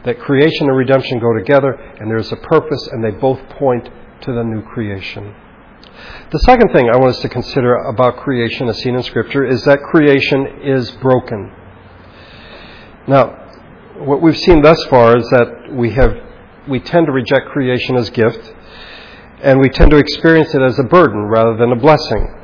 That 0.05 0.19
creation 0.19 0.69
and 0.69 0.77
redemption 0.77 1.19
go 1.19 1.33
together, 1.33 1.73
and 1.73 2.11
there's 2.11 2.33
a 2.33 2.37
purpose, 2.37 2.89
and 2.89 3.03
they 3.03 3.13
both 3.13 3.41
point 3.51 3.89
to 4.23 4.33
the 4.33 4.43
new 4.43 4.63
creation. 4.63 5.35
The 6.31 6.39
second 6.39 6.73
thing 6.73 6.89
I 6.89 6.97
want 6.97 7.11
us 7.15 7.21
to 7.21 7.29
consider 7.29 7.75
about 7.75 8.17
creation 8.17 8.69
as 8.69 8.79
seen 8.79 8.95
in 8.95 9.03
Scripture 9.03 9.45
is 9.45 9.65
that 9.65 9.81
creation 9.83 10.63
is 10.63 10.91
broken. 10.93 11.53
Now, 13.07 13.39
what 13.99 14.23
we've 14.23 14.37
seen 14.37 14.63
thus 14.63 14.83
far 14.85 15.17
is 15.17 15.29
that 15.31 15.73
we 15.73 15.91
have 15.91 16.17
we 16.69 16.79
tend 16.81 17.07
to 17.07 17.13
reject 17.13 17.49
creation 17.49 17.97
as 17.97 18.09
gift, 18.11 18.53
and 19.43 19.61
we 19.61 19.69
tend 19.69 19.91
to 19.91 19.97
experience 19.97 20.55
it 20.55 20.63
as 20.63 20.79
a 20.79 20.85
burden 20.85 21.23
rather 21.25 21.57
than 21.57 21.73
a 21.73 21.77
blessing. 21.77 22.39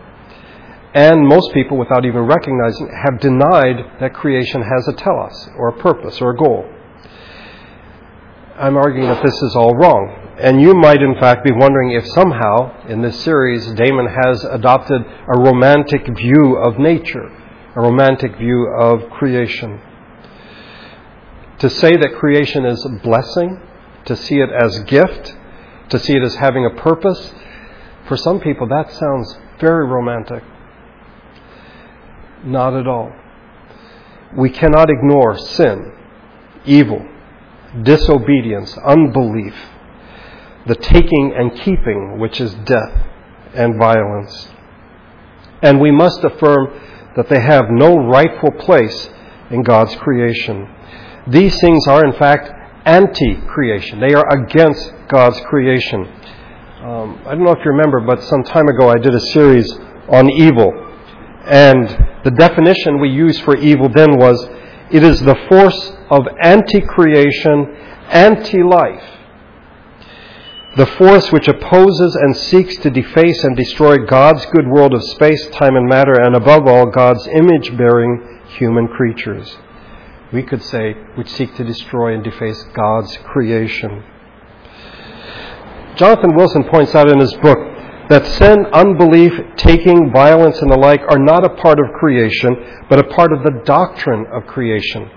And 0.95 1.27
most 1.27 1.53
people, 1.53 1.77
without 1.77 2.05
even 2.05 2.23
recognizing, 2.23 2.91
have 3.05 3.21
denied 3.21 4.01
that 4.01 4.15
creation 4.15 4.63
has 4.63 4.89
a 4.89 4.93
telos, 4.93 5.49
or 5.57 5.69
a 5.69 5.79
purpose, 5.79 6.21
or 6.21 6.31
a 6.31 6.37
goal. 6.37 6.69
I'm 8.57 8.77
arguing 8.77 9.09
that 9.09 9.23
this 9.23 9.41
is 9.43 9.55
all 9.55 9.75
wrong. 9.77 10.28
And 10.41 10.61
you 10.61 10.73
might, 10.73 11.03
in 11.03 11.17
fact, 11.19 11.45
be 11.45 11.51
wondering 11.51 11.91
if 11.91 12.07
somehow, 12.07 12.87
in 12.87 13.03
this 13.03 13.19
series, 13.25 13.67
Damon 13.73 14.07
has 14.07 14.45
adopted 14.45 15.03
a 15.03 15.41
romantic 15.41 16.07
view 16.17 16.57
of 16.57 16.79
nature, 16.79 17.29
a 17.75 17.81
romantic 17.81 18.37
view 18.37 18.69
of 18.69 19.11
creation. 19.11 19.81
To 21.59 21.69
say 21.69 21.91
that 21.97 22.15
creation 22.21 22.65
is 22.65 22.85
a 22.85 22.89
blessing, 22.89 23.61
to 24.05 24.15
see 24.15 24.37
it 24.37 24.51
as 24.51 24.79
gift, 24.85 25.35
to 25.89 25.99
see 25.99 26.13
it 26.13 26.23
as 26.23 26.37
having 26.37 26.65
a 26.65 26.71
purpose, 26.71 27.33
for 28.07 28.17
some 28.17 28.39
people 28.39 28.69
that 28.69 28.93
sounds 28.93 29.37
very 29.59 29.87
romantic. 29.87 30.45
Not 32.45 32.75
at 32.75 32.87
all. 32.87 33.13
We 34.37 34.51
cannot 34.51 34.89
ignore 34.89 35.37
sin, 35.37 35.93
evil, 36.65 37.05
disobedience, 37.83 38.79
unbelief 38.79 39.57
the 40.67 40.75
taking 40.75 41.35
and 41.37 41.55
keeping, 41.61 42.19
which 42.19 42.41
is 42.41 42.55
death 42.65 42.93
and 43.55 43.79
violence. 43.79 44.49
And 45.63 45.81
we 45.81 45.91
must 45.91 46.23
affirm 46.23 46.69
that 47.17 47.29
they 47.29 47.41
have 47.41 47.71
no 47.71 47.97
rightful 47.97 48.53
place 48.53 49.11
in 49.51 49.63
God's 49.63 49.95
creation. 49.97 50.69
These 51.27 51.59
things 51.61 51.87
are, 51.87 52.05
in 52.05 52.13
fact, 52.15 52.51
anti 52.85 53.37
creation, 53.49 54.01
they 54.01 54.15
are 54.15 54.29
against 54.31 54.93
God's 55.09 55.41
creation. 55.41 56.07
Um, 56.83 57.21
I 57.27 57.35
don't 57.35 57.45
know 57.45 57.53
if 57.53 57.65
you 57.65 57.73
remember, 57.73 58.01
but 58.01 58.23
some 58.23 58.45
time 58.45 58.69
ago 58.69 58.89
I 58.89 58.99
did 58.99 59.15
a 59.15 59.21
series 59.21 59.71
on 60.09 60.31
evil. 60.31 60.73
And 61.45 61.89
the 62.25 62.31
definition 62.31 63.01
we 63.01 63.09
used 63.11 63.43
for 63.43 63.57
evil 63.57 63.89
then 63.89 64.17
was 64.17 64.49
it 64.91 65.03
is 65.03 65.21
the 65.21 65.37
force 65.49 65.93
of 66.11 66.27
anti 66.43 66.81
creation, 66.81 67.75
anti 68.11 68.63
life 68.63 69.18
the 70.79 70.87
force 70.87 71.33
which 71.33 71.49
opposes 71.49 72.15
and 72.15 72.37
seeks 72.37 72.77
to 72.77 72.89
deface 72.89 73.43
and 73.43 73.57
destroy 73.57 73.97
God's 73.99 74.47
good 74.47 74.69
world 74.69 74.95
of 74.95 75.03
space, 75.03 75.49
time, 75.49 75.75
and 75.75 75.89
matter, 75.89 76.21
and 76.21 76.37
above 76.37 76.69
all, 76.69 76.87
God's 76.87 77.27
image 77.27 77.77
bearing 77.77 78.41
human 78.57 78.87
creatures. 78.87 79.57
We 80.33 80.45
could 80.45 80.63
say, 80.63 80.95
which 81.17 81.29
seek 81.31 81.57
to 81.57 81.65
destroy 81.65 82.15
and 82.15 82.23
deface 82.23 82.63
God's 82.75 83.17
creation. 83.25 84.05
Jonathan 85.97 86.37
Wilson 86.37 86.63
points 86.63 86.95
out 86.95 87.11
in 87.11 87.19
his 87.19 87.35
book 87.39 87.59
that 88.09 88.25
sin, 88.39 88.65
unbelief, 88.73 89.33
taking, 89.57 90.13
violence, 90.13 90.61
and 90.61 90.71
the 90.71 90.79
like 90.79 91.03
are 91.11 91.19
not 91.19 91.45
a 91.45 91.57
part 91.57 91.81
of 91.81 91.87
creation, 91.99 92.55
but 92.89 93.01
a 93.01 93.15
part 93.15 93.33
of 93.33 93.43
the 93.43 93.63
doctrine 93.65 94.27
of 94.33 94.47
creation. 94.47 95.11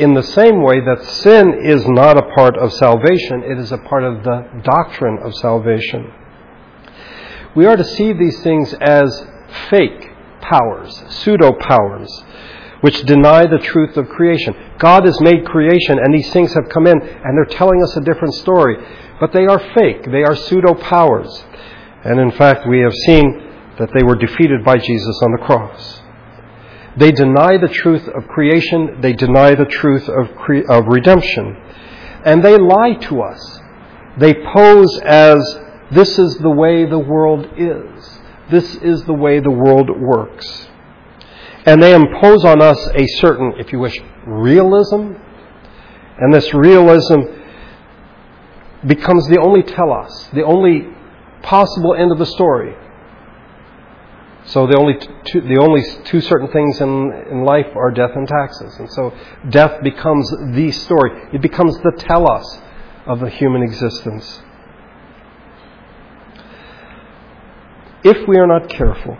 In 0.00 0.14
the 0.14 0.22
same 0.22 0.62
way 0.62 0.80
that 0.80 1.04
sin 1.04 1.60
is 1.62 1.86
not 1.86 2.16
a 2.16 2.34
part 2.34 2.56
of 2.56 2.72
salvation, 2.72 3.42
it 3.44 3.58
is 3.58 3.70
a 3.70 3.78
part 3.78 4.02
of 4.02 4.24
the 4.24 4.62
doctrine 4.64 5.18
of 5.22 5.34
salvation. 5.34 6.10
We 7.54 7.66
are 7.66 7.76
to 7.76 7.84
see 7.84 8.12
these 8.12 8.42
things 8.42 8.72
as 8.80 9.26
fake 9.68 10.10
powers, 10.40 11.02
pseudo 11.10 11.52
powers, 11.52 12.10
which 12.80 13.02
deny 13.02 13.44
the 13.44 13.58
truth 13.58 13.98
of 13.98 14.08
creation. 14.08 14.54
God 14.78 15.04
has 15.04 15.20
made 15.20 15.44
creation, 15.44 15.98
and 15.98 16.14
these 16.14 16.32
things 16.32 16.54
have 16.54 16.70
come 16.70 16.86
in, 16.86 16.98
and 16.98 17.36
they're 17.36 17.58
telling 17.58 17.82
us 17.82 17.94
a 17.96 18.00
different 18.00 18.34
story. 18.34 18.76
But 19.20 19.32
they 19.32 19.46
are 19.46 19.58
fake, 19.74 20.10
they 20.10 20.22
are 20.22 20.34
pseudo 20.34 20.74
powers. 20.74 21.44
And 22.04 22.18
in 22.18 22.30
fact, 22.32 22.66
we 22.66 22.80
have 22.80 22.94
seen 23.06 23.48
that 23.78 23.90
they 23.94 24.02
were 24.02 24.16
defeated 24.16 24.64
by 24.64 24.78
Jesus 24.78 25.20
on 25.22 25.32
the 25.32 25.44
cross. 25.44 25.99
They 26.96 27.12
deny 27.12 27.56
the 27.56 27.68
truth 27.68 28.08
of 28.08 28.26
creation, 28.26 29.00
they 29.00 29.12
deny 29.12 29.54
the 29.54 29.64
truth 29.64 30.08
of, 30.08 30.34
cre- 30.36 30.68
of 30.68 30.86
redemption, 30.86 31.56
and 32.24 32.42
they 32.44 32.56
lie 32.58 32.94
to 32.94 33.22
us. 33.22 33.60
They 34.18 34.34
pose 34.34 34.98
as 35.04 35.38
this 35.92 36.18
is 36.18 36.36
the 36.38 36.50
way 36.50 36.84
the 36.84 36.98
world 36.98 37.46
is, 37.56 38.18
this 38.50 38.74
is 38.76 39.04
the 39.04 39.14
way 39.14 39.38
the 39.40 39.50
world 39.50 39.88
works. 40.00 40.68
And 41.66 41.82
they 41.82 41.94
impose 41.94 42.44
on 42.44 42.60
us 42.60 42.78
a 42.94 43.06
certain, 43.18 43.54
if 43.58 43.72
you 43.72 43.78
wish, 43.78 43.96
realism, 44.26 45.12
and 46.18 46.34
this 46.34 46.52
realism 46.52 47.20
becomes 48.86 49.28
the 49.28 49.40
only 49.40 49.62
telos, 49.62 50.28
the 50.32 50.42
only 50.42 50.88
possible 51.42 51.94
end 51.94 52.12
of 52.12 52.18
the 52.18 52.26
story. 52.26 52.74
So 54.46 54.66
the 54.66 54.76
only 54.76 54.94
two, 55.24 55.40
the 55.42 55.58
only 55.58 55.82
two 56.04 56.20
certain 56.20 56.48
things 56.48 56.80
in, 56.80 57.12
in 57.30 57.44
life 57.44 57.66
are 57.76 57.90
death 57.90 58.12
and 58.14 58.26
taxes. 58.26 58.74
And 58.78 58.90
so 58.92 59.14
death 59.50 59.82
becomes 59.82 60.28
the 60.54 60.70
story. 60.72 61.28
It 61.32 61.42
becomes 61.42 61.76
the 61.78 61.92
telos 61.98 62.58
of 63.06 63.20
the 63.20 63.28
human 63.28 63.62
existence. 63.62 64.40
If 68.02 68.26
we 68.26 68.38
are 68.38 68.46
not 68.46 68.68
careful, 68.70 69.18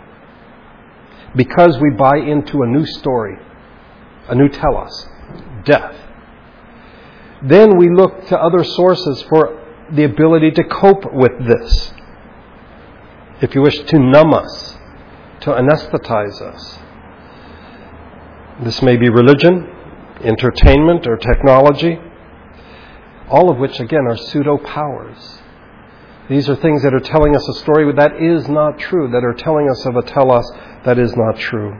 because 1.35 1.79
we 1.79 1.91
buy 1.91 2.17
into 2.17 2.63
a 2.63 2.67
new 2.67 2.85
story, 2.85 3.37
a 4.27 4.35
new 4.35 4.49
telos, 4.49 5.07
death, 5.65 5.95
then 7.43 7.77
we 7.77 7.89
look 7.89 8.27
to 8.27 8.39
other 8.39 8.63
sources 8.63 9.23
for 9.29 9.59
the 9.91 10.03
ability 10.03 10.51
to 10.51 10.63
cope 10.63 11.13
with 11.13 11.31
this. 11.47 11.93
If 13.41 13.55
you 13.55 13.61
wish 13.61 13.77
to 13.77 13.99
numb 13.99 14.33
us, 14.33 14.70
to 15.41 15.51
anesthetize 15.51 16.41
us. 16.41 16.79
This 18.63 18.81
may 18.81 18.95
be 18.95 19.09
religion, 19.09 19.67
entertainment, 20.23 21.07
or 21.07 21.17
technology, 21.17 21.99
all 23.29 23.49
of 23.49 23.57
which, 23.57 23.79
again, 23.79 24.05
are 24.07 24.17
pseudo 24.17 24.57
powers. 24.57 25.39
These 26.29 26.47
are 26.49 26.55
things 26.55 26.83
that 26.83 26.93
are 26.93 26.99
telling 26.99 27.35
us 27.35 27.47
a 27.49 27.59
story 27.59 27.91
that 27.93 28.21
is 28.21 28.47
not 28.47 28.77
true, 28.77 29.09
that 29.11 29.23
are 29.23 29.33
telling 29.33 29.69
us 29.69 29.85
of 29.85 29.95
a 29.95 30.03
telos 30.03 30.49
that 30.85 30.99
is 30.99 31.15
not 31.15 31.37
true. 31.37 31.75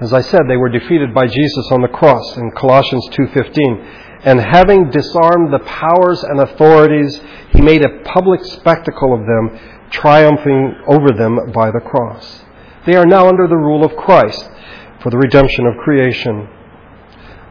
As 0.00 0.14
I 0.14 0.22
said, 0.22 0.42
they 0.48 0.56
were 0.56 0.70
defeated 0.70 1.12
by 1.12 1.26
Jesus 1.26 1.68
on 1.72 1.82
the 1.82 1.88
cross 1.88 2.36
in 2.36 2.50
Colossians 2.52 3.06
2:15. 3.10 3.84
And 4.22 4.40
having 4.40 4.90
disarmed 4.90 5.52
the 5.52 5.58
powers 5.60 6.22
and 6.24 6.40
authorities, 6.40 7.20
he 7.50 7.60
made 7.60 7.84
a 7.84 8.02
public 8.04 8.42
spectacle 8.44 9.12
of 9.12 9.26
them, 9.26 9.58
triumphing 9.90 10.76
over 10.86 11.12
them 11.12 11.52
by 11.52 11.70
the 11.70 11.80
cross. 11.80 12.42
They 12.86 12.94
are 12.94 13.06
now 13.06 13.28
under 13.28 13.46
the 13.46 13.56
rule 13.56 13.84
of 13.84 13.96
Christ 13.96 14.48
for 15.02 15.10
the 15.10 15.18
redemption 15.18 15.66
of 15.66 15.76
creation. 15.78 16.48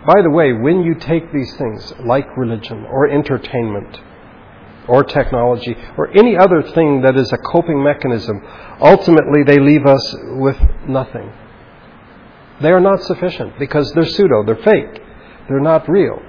By 0.07 0.21
the 0.21 0.29
way, 0.29 0.53
when 0.53 0.81
you 0.81 0.95
take 0.95 1.31
these 1.31 1.53
things, 1.57 1.93
like 2.03 2.37
religion 2.37 2.85
or 2.85 3.09
entertainment 3.09 3.99
or 4.87 5.03
technology 5.03 5.75
or 5.97 6.09
any 6.17 6.37
other 6.37 6.63
thing 6.63 7.01
that 7.01 7.15
is 7.15 7.31
a 7.31 7.37
coping 7.37 7.83
mechanism, 7.83 8.41
ultimately 8.81 9.43
they 9.43 9.59
leave 9.59 9.85
us 9.85 10.15
with 10.37 10.57
nothing. 10.87 11.31
They 12.61 12.71
are 12.71 12.79
not 12.79 13.03
sufficient 13.03 13.59
because 13.59 13.91
they're 13.93 14.05
pseudo, 14.05 14.43
they're 14.43 14.55
fake, 14.55 15.01
they're 15.47 15.59
not 15.59 15.87
real. 15.87 16.21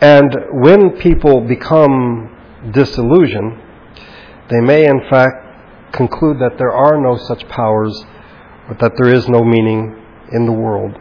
And 0.00 0.34
when 0.52 0.90
people 0.98 1.42
become 1.42 2.36
disillusioned, 2.70 3.58
they 4.48 4.60
may 4.60 4.86
in 4.86 5.00
fact 5.10 5.92
conclude 5.92 6.38
that 6.38 6.58
there 6.58 6.72
are 6.72 7.00
no 7.00 7.16
such 7.16 7.46
powers, 7.48 8.04
but 8.68 8.78
that 8.78 8.92
there 8.96 9.12
is 9.14 9.28
no 9.28 9.42
meaning 9.44 9.96
in 10.32 10.46
the 10.46 10.52
world. 10.52 10.96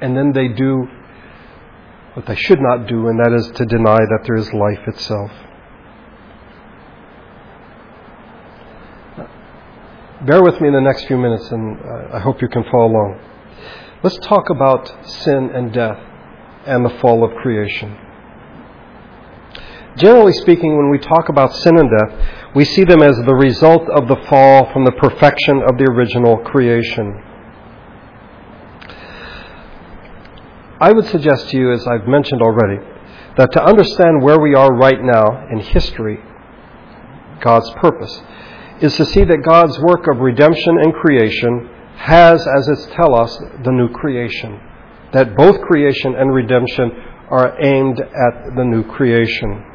And 0.00 0.16
then 0.16 0.32
they 0.32 0.48
do 0.48 0.88
what 2.14 2.26
they 2.26 2.36
should 2.36 2.60
not 2.60 2.86
do, 2.88 3.08
and 3.08 3.20
that 3.20 3.32
is 3.32 3.50
to 3.52 3.66
deny 3.66 3.98
that 3.98 4.20
there 4.24 4.36
is 4.36 4.52
life 4.52 4.80
itself. 4.86 5.30
Bear 10.26 10.42
with 10.42 10.60
me 10.60 10.68
in 10.68 10.74
the 10.74 10.80
next 10.80 11.06
few 11.06 11.16
minutes, 11.16 11.50
and 11.50 11.78
uh, 11.78 12.16
I 12.16 12.18
hope 12.18 12.42
you 12.42 12.48
can 12.48 12.64
follow 12.70 12.88
along. 12.88 13.20
Let's 14.02 14.18
talk 14.18 14.50
about 14.50 15.06
sin 15.06 15.50
and 15.54 15.72
death 15.72 15.98
and 16.66 16.84
the 16.84 16.90
fall 17.00 17.24
of 17.24 17.34
creation. 17.36 17.96
Generally 20.00 20.32
speaking, 20.32 20.78
when 20.78 20.90
we 20.90 20.98
talk 20.98 21.28
about 21.28 21.54
sin 21.56 21.78
and 21.78 21.90
death, 21.90 22.54
we 22.54 22.64
see 22.64 22.84
them 22.84 23.02
as 23.02 23.16
the 23.16 23.34
result 23.34 23.86
of 23.90 24.08
the 24.08 24.16
fall 24.28 24.72
from 24.72 24.86
the 24.86 24.92
perfection 24.92 25.62
of 25.68 25.76
the 25.76 25.84
original 25.84 26.38
creation. 26.38 27.22
I 30.80 30.92
would 30.92 31.04
suggest 31.04 31.50
to 31.50 31.58
you, 31.58 31.72
as 31.72 31.86
I've 31.86 32.08
mentioned 32.08 32.40
already, 32.40 32.82
that 33.36 33.52
to 33.52 33.62
understand 33.62 34.22
where 34.22 34.40
we 34.40 34.54
are 34.54 34.72
right 34.72 35.02
now 35.02 35.46
in 35.50 35.60
history, 35.60 36.18
God's 37.42 37.70
purpose, 37.72 38.22
is 38.80 38.96
to 38.96 39.04
see 39.04 39.24
that 39.24 39.42
God's 39.44 39.78
work 39.80 40.06
of 40.10 40.20
redemption 40.20 40.78
and 40.78 40.94
creation 40.94 41.68
has 41.96 42.46
as 42.46 42.68
its 42.68 42.86
telos 42.96 43.38
the 43.64 43.70
new 43.70 43.90
creation. 43.90 44.58
That 45.12 45.36
both 45.36 45.60
creation 45.60 46.14
and 46.14 46.32
redemption 46.32 46.90
are 47.28 47.62
aimed 47.62 48.00
at 48.00 48.56
the 48.56 48.64
new 48.64 48.82
creation. 48.84 49.66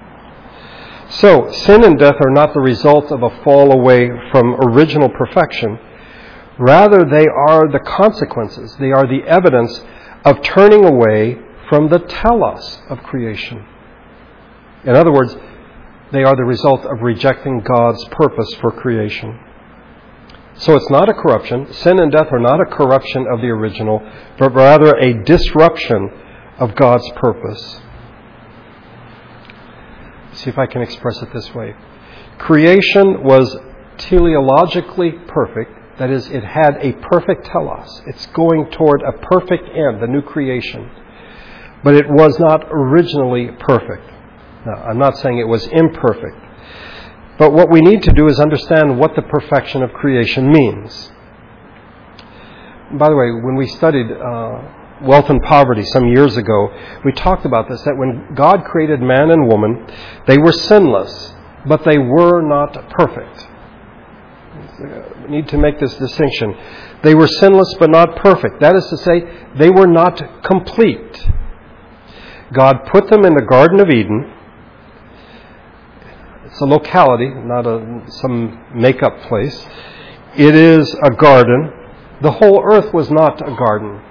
So, 1.10 1.52
sin 1.52 1.84
and 1.84 2.00
death 2.00 2.16
are 2.20 2.32
not 2.32 2.54
the 2.54 2.60
result 2.60 3.12
of 3.12 3.22
a 3.24 3.44
fall 3.44 3.72
away 3.72 4.10
from 4.32 4.56
original 4.56 5.10
perfection. 5.10 5.78
Rather, 6.58 7.06
they 7.06 7.28
are 7.28 7.68
the 7.72 7.84
consequences, 7.86 8.76
they 8.80 8.92
are 8.92 9.08
the 9.08 9.24
evidence 9.28 9.84
of 10.24 10.42
turning 10.42 10.86
away 10.86 11.38
from 11.70 11.90
the 11.90 12.00
telos 12.00 12.80
of 12.90 13.04
creation. 13.04 13.66
In 14.84 14.96
other 14.96 15.12
words, 15.12 15.36
they 16.12 16.24
are 16.24 16.36
the 16.36 16.44
result 16.44 16.86
of 16.86 17.02
rejecting 17.02 17.60
God's 17.62 18.04
purpose 18.10 18.54
for 18.62 18.72
creation. 18.72 19.40
So 20.58 20.76
it's 20.76 20.90
not 20.90 21.10
a 21.10 21.14
corruption. 21.14 21.72
Sin 21.74 22.00
and 22.00 22.12
death 22.12 22.28
are 22.32 22.40
not 22.40 22.62
a 22.62 22.66
corruption 22.66 23.26
of 23.32 23.42
the 23.42 23.48
original, 23.48 24.02
but 24.40 24.54
rather 24.54 24.96
a 24.96 25.24
disruption 25.24 26.10
of 26.60 26.76
God's 26.76 27.10
purpose. 27.18 27.82
See 30.36 30.50
if 30.50 30.58
I 30.58 30.66
can 30.66 30.82
express 30.82 31.22
it 31.22 31.34
this 31.34 31.54
way. 31.54 31.76
Creation 32.38 33.24
was 33.24 33.58
teleologically 33.98 35.28
perfect. 35.28 35.72
That 35.98 36.10
is, 36.10 36.28
it 36.28 36.44
had 36.44 36.78
a 36.82 36.92
perfect 36.94 37.46
telos. 37.46 38.02
It's 38.06 38.26
going 38.28 38.70
toward 38.72 39.02
a 39.02 39.14
perfect 39.14 39.64
end, 39.70 40.02
the 40.02 40.08
new 40.08 40.22
creation. 40.22 40.90
But 41.84 41.96
it 41.96 42.06
was 42.10 42.38
not 42.40 42.66
originally 42.70 43.50
perfect. 43.60 44.04
Now, 44.66 44.84
I'm 44.84 44.98
not 44.98 45.18
saying 45.18 45.38
it 45.38 45.48
was 45.48 45.66
imperfect. 45.68 46.36
But 47.38 47.54
what 47.54 47.70
we 47.70 47.80
need 47.82 48.04
to 48.04 48.12
do 48.12 48.28
is 48.28 48.40
understand 48.40 49.00
what 49.00 49.16
the 49.16 49.22
perfection 49.22 49.84
of 49.84 49.94
creation 49.94 50.52
means. 50.52 51.12
By 52.92 53.10
the 53.10 53.16
way, 53.16 53.32
when 53.32 53.56
we 53.56 53.68
studied 53.68 54.12
uh, 54.12 54.62
wealth 55.02 55.30
and 55.30 55.42
poverty 55.44 55.84
some 55.84 56.08
years 56.08 56.38
ago, 56.38 56.70
we 57.04 57.12
talked 57.12 57.46
about 57.46 57.70
this 57.70 57.82
that 57.84 57.98
when 57.98 58.34
God 58.36 58.64
created 58.66 59.02
man 59.02 59.32
and 59.32 59.48
woman, 59.48 59.86
they 60.28 60.38
were 60.38 60.52
sinless, 60.52 61.34
but 61.66 61.84
they 61.84 61.98
were 61.98 62.42
not 62.42 62.90
perfect. 62.92 63.48
We 65.24 65.30
need 65.30 65.48
to 65.50 65.58
make 65.58 65.80
this 65.80 65.96
distinction. 65.96 66.56
They 67.04 67.16
were 67.16 67.28
sinless 67.28 67.76
but 67.80 67.90
not 67.90 68.16
perfect. 68.18 68.60
That 68.62 68.76
is 68.76 68.86
to 68.88 68.98
say, 68.98 69.24
they 69.58 69.70
were 69.70 69.88
not 69.88 70.44
complete. 70.44 71.28
God 72.54 72.86
put 72.92 73.10
them 73.10 73.26
in 73.26 73.34
the 73.34 73.42
Garden 73.42 73.80
of 73.80 73.90
Eden. 73.90 74.32
It's 76.46 76.60
a 76.62 76.66
locality, 76.66 77.30
not 77.30 77.66
a, 77.66 78.04
some 78.08 78.66
make 78.74 79.04
up 79.04 79.20
place. 79.24 79.66
It 80.38 80.56
is 80.56 80.94
a 81.04 81.12
garden. 81.12 81.72
The 82.22 82.32
whole 82.32 82.64
earth 82.64 82.94
was 82.94 83.10
not 83.12 83.42
a 83.42 83.56
garden. 83.56 84.02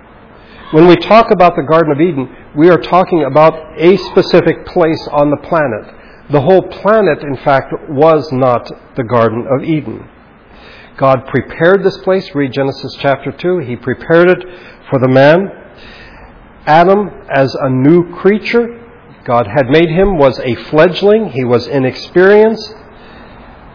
When 0.74 0.88
we 0.88 0.96
talk 0.96 1.30
about 1.30 1.54
the 1.54 1.62
Garden 1.62 1.92
of 1.92 2.00
Eden, 2.00 2.28
we 2.56 2.68
are 2.68 2.78
talking 2.78 3.22
about 3.22 3.78
a 3.78 3.96
specific 3.96 4.66
place 4.66 5.06
on 5.12 5.30
the 5.30 5.37
planet. 5.37 5.87
The 6.32 6.40
whole 6.40 6.62
planet, 6.62 7.22
in 7.22 7.37
fact, 7.44 7.72
was 7.90 8.28
not 8.32 8.68
the 8.96 9.04
Garden 9.04 9.46
of 9.48 9.62
Eden. 9.62 10.10
God 10.96 11.28
prepared 11.28 11.84
this 11.84 11.96
place. 11.98 12.28
Read 12.34 12.52
Genesis 12.52 12.96
chapter 12.98 13.30
2. 13.30 13.58
He 13.58 13.76
prepared 13.76 14.28
it 14.28 14.42
for 14.90 14.98
the 14.98 15.06
man. 15.06 15.46
Adam, 16.66 17.08
as 17.30 17.54
a 17.54 17.70
new 17.70 18.12
creature, 18.16 18.66
God 19.24 19.46
had 19.46 19.68
made 19.68 19.90
him, 19.90 20.18
was 20.18 20.40
a 20.40 20.56
fledgling. 20.56 21.30
He 21.30 21.44
was 21.44 21.68
inexperienced. 21.68 22.74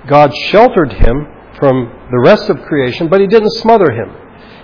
God 0.06 0.36
sheltered 0.36 0.92
him 0.92 1.28
from 1.58 2.10
the 2.12 2.20
rest 2.20 2.50
of 2.50 2.62
creation, 2.64 3.08
but 3.08 3.22
He 3.22 3.28
didn't 3.28 3.52
smother 3.52 3.90
him. 3.90 4.14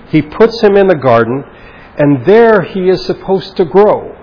He 0.09 0.21
puts 0.21 0.61
him 0.61 0.75
in 0.75 0.87
the 0.87 0.95
garden, 0.95 1.45
and 1.97 2.25
there 2.25 2.61
he 2.61 2.89
is 2.89 3.05
supposed 3.05 3.57
to 3.57 3.65
grow. 3.65 4.15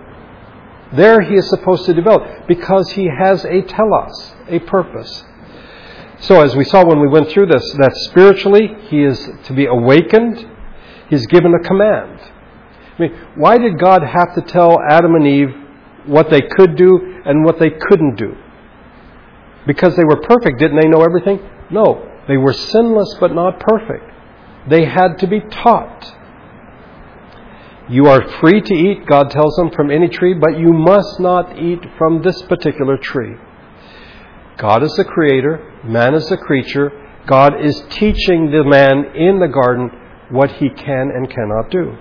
There 0.92 1.22
he 1.22 1.34
is 1.36 1.48
supposed 1.48 1.86
to 1.86 1.94
develop 1.94 2.46
because 2.46 2.90
he 2.90 3.06
has 3.06 3.44
a 3.44 3.62
telos, 3.62 4.34
a 4.48 4.58
purpose. 4.60 5.24
So, 6.20 6.40
as 6.40 6.54
we 6.54 6.64
saw 6.64 6.84
when 6.84 7.00
we 7.00 7.08
went 7.08 7.30
through 7.30 7.46
this, 7.46 7.72
that 7.78 7.92
spiritually 8.10 8.68
he 8.88 9.02
is 9.02 9.18
to 9.44 9.52
be 9.54 9.66
awakened, 9.66 10.46
he's 11.08 11.26
given 11.26 11.52
a 11.54 11.66
command. 11.66 12.20
I 12.98 13.02
mean, 13.02 13.12
why 13.36 13.58
did 13.58 13.78
God 13.78 14.02
have 14.02 14.34
to 14.34 14.42
tell 14.42 14.78
Adam 14.88 15.14
and 15.14 15.26
Eve 15.26 15.54
what 16.06 16.30
they 16.30 16.42
could 16.42 16.76
do 16.76 17.22
and 17.24 17.44
what 17.44 17.58
they 17.58 17.70
couldn't 17.70 18.16
do? 18.16 18.36
Because 19.66 19.96
they 19.96 20.04
were 20.04 20.20
perfect, 20.20 20.58
didn't 20.58 20.80
they 20.80 20.88
know 20.88 21.02
everything? 21.02 21.40
No. 21.70 22.08
They 22.28 22.36
were 22.36 22.52
sinless 22.52 23.16
but 23.18 23.34
not 23.34 23.58
perfect. 23.58 24.04
They 24.68 24.84
had 24.84 25.18
to 25.18 25.26
be 25.26 25.40
taught. 25.40 26.14
You 27.92 28.06
are 28.06 28.26
free 28.40 28.62
to 28.62 28.74
eat, 28.74 29.04
God 29.04 29.28
tells 29.28 29.54
them, 29.56 29.70
from 29.70 29.90
any 29.90 30.08
tree, 30.08 30.32
but 30.32 30.58
you 30.58 30.72
must 30.72 31.20
not 31.20 31.58
eat 31.58 31.80
from 31.98 32.22
this 32.22 32.40
particular 32.48 32.96
tree. 32.96 33.34
God 34.56 34.82
is 34.82 34.94
the 34.94 35.04
creator, 35.04 35.78
man 35.84 36.14
is 36.14 36.26
the 36.30 36.38
creature. 36.38 36.90
God 37.26 37.62
is 37.62 37.82
teaching 37.90 38.50
the 38.50 38.64
man 38.64 39.14
in 39.14 39.40
the 39.40 39.46
garden 39.46 39.90
what 40.30 40.52
he 40.52 40.70
can 40.70 41.10
and 41.14 41.28
cannot 41.28 41.70
do. 41.70 41.94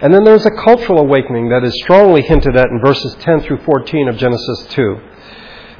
And 0.00 0.14
then 0.14 0.24
there's 0.24 0.46
a 0.46 0.50
cultural 0.50 1.00
awakening 1.00 1.50
that 1.50 1.62
is 1.62 1.74
strongly 1.82 2.22
hinted 2.22 2.56
at 2.56 2.70
in 2.70 2.80
verses 2.80 3.14
10 3.20 3.42
through 3.42 3.62
14 3.64 4.08
of 4.08 4.16
Genesis 4.16 4.66
2 4.70 4.96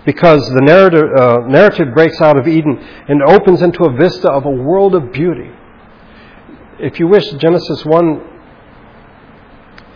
because 0.04 0.46
the 0.50 0.60
narrative, 0.60 1.04
uh, 1.18 1.38
narrative 1.48 1.94
breaks 1.94 2.20
out 2.20 2.38
of 2.38 2.46
Eden 2.46 2.76
and 3.08 3.22
opens 3.22 3.62
into 3.62 3.84
a 3.84 3.96
vista 3.96 4.30
of 4.30 4.44
a 4.44 4.50
world 4.50 4.94
of 4.94 5.10
beauty. 5.10 5.50
If 6.78 7.00
you 7.00 7.08
wish, 7.08 7.24
Genesis 7.38 7.82
1 7.86 8.33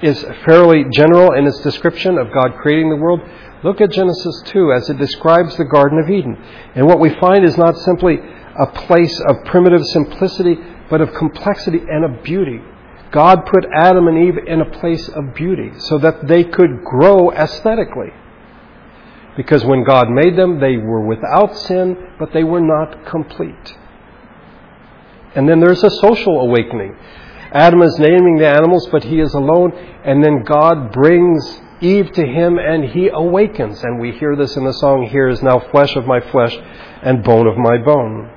is 0.03 0.25
fairly 0.45 0.85
general 0.93 1.33
in 1.33 1.47
its 1.47 1.61
description 1.61 2.19
of 2.19 2.33
God 2.33 2.57
creating 2.61 2.91
the 2.91 2.97
world. 2.97 3.21
Look 3.65 3.81
at 3.81 3.91
Genesis 3.91 4.43
2 4.47 4.73
as 4.73 4.89
it 4.89 4.99
describes 4.99 5.57
the 5.57 5.65
Garden 5.65 5.99
of 5.99 6.09
Eden. 6.09 6.37
And 6.75 6.87
what 6.87 7.01
we 7.01 7.15
find 7.19 7.45
is 7.45 7.57
not 7.57 7.77
simply 7.79 8.19
a 8.59 8.67
place 8.67 9.21
of 9.29 9.45
primitive 9.47 9.85
simplicity, 9.87 10.57
but 10.89 11.01
of 11.01 11.13
complexity 11.15 11.79
and 11.79 12.05
of 12.05 12.23
beauty. 12.23 12.61
God 13.11 13.47
put 13.47 13.67
Adam 13.75 14.07
and 14.07 14.27
Eve 14.27 14.39
in 14.47 14.61
a 14.61 14.71
place 14.79 15.09
of 15.09 15.35
beauty 15.35 15.73
so 15.79 15.99
that 15.99 16.29
they 16.29 16.45
could 16.45 16.85
grow 16.85 17.33
aesthetically. 17.33 18.13
Because 19.37 19.65
when 19.65 19.85
God 19.85 20.11
made 20.11 20.37
them, 20.37 20.61
they 20.61 20.77
were 20.77 21.01
without 21.01 21.57
sin, 21.57 21.97
but 22.19 22.33
they 22.33 22.45
were 22.45 22.61
not 22.61 23.07
complete. 23.07 23.77
And 25.35 25.49
then 25.49 25.61
there's 25.61 25.85
a 25.85 25.91
social 25.91 26.41
awakening. 26.41 26.97
Adam 27.53 27.83
is 27.83 27.99
naming 27.99 28.37
the 28.37 28.49
animals, 28.49 28.87
but 28.91 29.05
he 29.05 29.21
is 29.21 29.33
alone, 29.35 29.73
and 30.05 30.23
then 30.23 30.43
God 30.45 30.93
brings 30.93 31.61
Eve 31.81 32.11
to 32.13 32.27
him 32.27 32.59
and 32.59 32.85
he 32.85 33.09
awakens. 33.09 33.83
And 33.83 34.01
we 34.01 34.13
hear 34.13 34.37
this 34.37 34.57
in 34.57 34.65
the 34.65 34.73
song, 34.73 35.07
Here 35.07 35.29
is 35.29 35.43
now 35.43 35.61
flesh 35.71 35.95
of 35.97 36.07
my 36.07 36.21
flesh 36.21 36.57
and 37.03 37.23
bone 37.23 37.47
of 37.47 37.57
my 37.57 37.79
bone. 37.79 38.31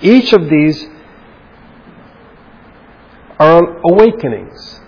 Each 0.00 0.32
of 0.32 0.48
these 0.48 0.86
are 3.38 3.80
awakenings. 3.90 4.80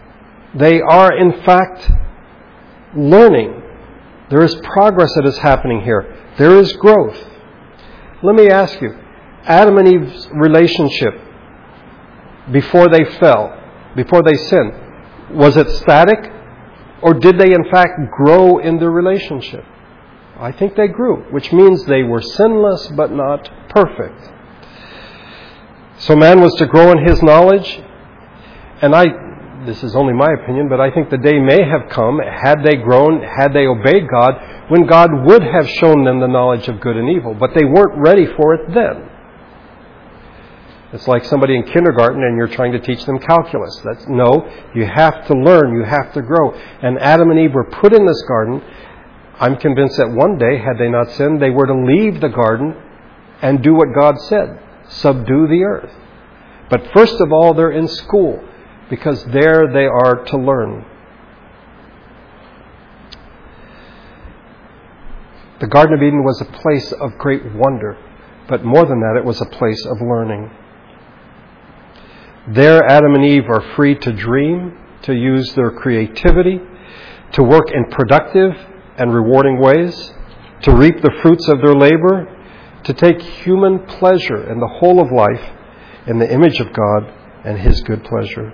They 0.54 0.80
are, 0.80 1.16
in 1.16 1.42
fact, 1.42 1.90
learning 2.96 3.62
there 4.30 4.42
is 4.42 4.54
progress 4.56 5.14
that 5.14 5.26
is 5.26 5.36
happening 5.38 5.82
here. 5.82 6.34
There 6.38 6.56
is 6.58 6.72
growth. 6.74 7.18
Let 8.22 8.34
me 8.34 8.48
ask 8.48 8.80
you 8.80 8.98
Adam 9.44 9.76
and 9.78 9.86
Eve's 9.86 10.28
relationship 10.32 11.20
before 12.52 12.88
they 12.88 13.04
fell, 13.18 13.58
before 13.96 14.22
they 14.22 14.36
sinned, 14.48 14.72
was 15.30 15.56
it 15.56 15.68
static? 15.82 16.32
Or 17.02 17.14
did 17.14 17.38
they 17.38 17.52
in 17.52 17.70
fact 17.70 17.92
grow 18.16 18.58
in 18.58 18.78
their 18.78 18.90
relationship? 18.90 19.64
I 20.38 20.52
think 20.52 20.74
they 20.74 20.88
grew, 20.88 21.24
which 21.30 21.52
means 21.52 21.84
they 21.84 22.02
were 22.02 22.20
sinless 22.20 22.88
but 22.96 23.12
not 23.12 23.50
perfect. 23.68 24.30
So 25.98 26.16
man 26.16 26.40
was 26.40 26.54
to 26.56 26.66
grow 26.66 26.90
in 26.92 27.06
his 27.06 27.22
knowledge, 27.22 27.80
and 28.82 28.94
I 28.94 29.06
this 29.64 29.82
is 29.82 29.96
only 29.96 30.12
my 30.12 30.30
opinion, 30.32 30.68
but 30.68 30.80
I 30.80 30.90
think 30.90 31.10
the 31.10 31.18
day 31.18 31.38
may 31.38 31.62
have 31.62 31.88
come, 31.90 32.18
had 32.18 32.62
they 32.62 32.76
grown, 32.76 33.22
had 33.22 33.52
they 33.52 33.66
obeyed 33.66 34.08
God, 34.08 34.34
when 34.68 34.86
God 34.86 35.10
would 35.24 35.42
have 35.42 35.68
shown 35.68 36.04
them 36.04 36.20
the 36.20 36.28
knowledge 36.28 36.68
of 36.68 36.80
good 36.80 36.96
and 36.96 37.08
evil. 37.08 37.34
But 37.34 37.54
they 37.54 37.64
weren't 37.64 37.98
ready 37.98 38.26
for 38.26 38.54
it 38.54 38.74
then. 38.74 39.08
It's 40.94 41.08
like 41.08 41.24
somebody 41.24 41.56
in 41.56 41.64
kindergarten 41.64 42.22
and 42.22 42.36
you're 42.36 42.46
trying 42.46 42.70
to 42.72 42.78
teach 42.78 43.04
them 43.04 43.18
calculus. 43.18 43.80
That's 43.84 44.06
no, 44.06 44.48
you 44.76 44.86
have 44.86 45.26
to 45.26 45.34
learn, 45.34 45.74
you 45.74 45.82
have 45.82 46.12
to 46.14 46.22
grow. 46.22 46.52
And 46.52 46.98
Adam 47.00 47.30
and 47.30 47.40
Eve 47.40 47.52
were 47.52 47.64
put 47.64 47.92
in 47.92 48.06
this 48.06 48.22
garden. 48.28 48.62
I'm 49.40 49.56
convinced 49.56 49.96
that 49.96 50.12
one 50.12 50.38
day, 50.38 50.56
had 50.56 50.78
they 50.78 50.88
not 50.88 51.10
sinned, 51.10 51.42
they 51.42 51.50
were 51.50 51.66
to 51.66 51.74
leave 51.74 52.20
the 52.20 52.28
garden 52.28 52.80
and 53.42 53.62
do 53.62 53.74
what 53.74 53.88
God 53.92 54.18
said 54.28 54.60
subdue 54.88 55.48
the 55.48 55.64
earth. 55.64 55.92
But 56.70 56.92
first 56.92 57.20
of 57.20 57.32
all, 57.32 57.54
they're 57.54 57.72
in 57.72 57.88
school 57.88 58.42
because 58.90 59.24
there 59.26 59.66
they 59.72 59.86
are 59.86 60.24
to 60.26 60.36
learn. 60.36 60.84
The 65.60 65.66
Garden 65.66 65.94
of 65.94 66.02
Eden 66.02 66.22
was 66.22 66.40
a 66.40 66.44
place 66.44 66.92
of 66.92 67.16
great 67.18 67.42
wonder, 67.54 67.96
but 68.48 68.64
more 68.64 68.84
than 68.84 69.00
that, 69.00 69.16
it 69.16 69.24
was 69.24 69.40
a 69.40 69.46
place 69.46 69.84
of 69.86 70.00
learning. 70.00 70.50
There, 72.46 72.84
Adam 72.84 73.14
and 73.14 73.24
Eve 73.24 73.48
are 73.48 73.74
free 73.74 73.94
to 73.94 74.12
dream, 74.12 74.76
to 75.02 75.14
use 75.14 75.54
their 75.54 75.70
creativity, 75.70 76.60
to 77.32 77.42
work 77.42 77.70
in 77.72 77.86
productive 77.90 78.52
and 78.98 79.14
rewarding 79.14 79.58
ways, 79.60 80.12
to 80.62 80.76
reap 80.76 81.00
the 81.00 81.18
fruits 81.22 81.48
of 81.48 81.62
their 81.62 81.74
labor, 81.74 82.28
to 82.84 82.92
take 82.92 83.20
human 83.22 83.86
pleasure 83.86 84.50
in 84.50 84.60
the 84.60 84.66
whole 84.66 85.00
of 85.00 85.10
life 85.10 85.52
in 86.06 86.18
the 86.18 86.30
image 86.30 86.60
of 86.60 86.72
God 86.74 87.10
and 87.44 87.58
His 87.58 87.80
good 87.80 88.04
pleasure. 88.04 88.52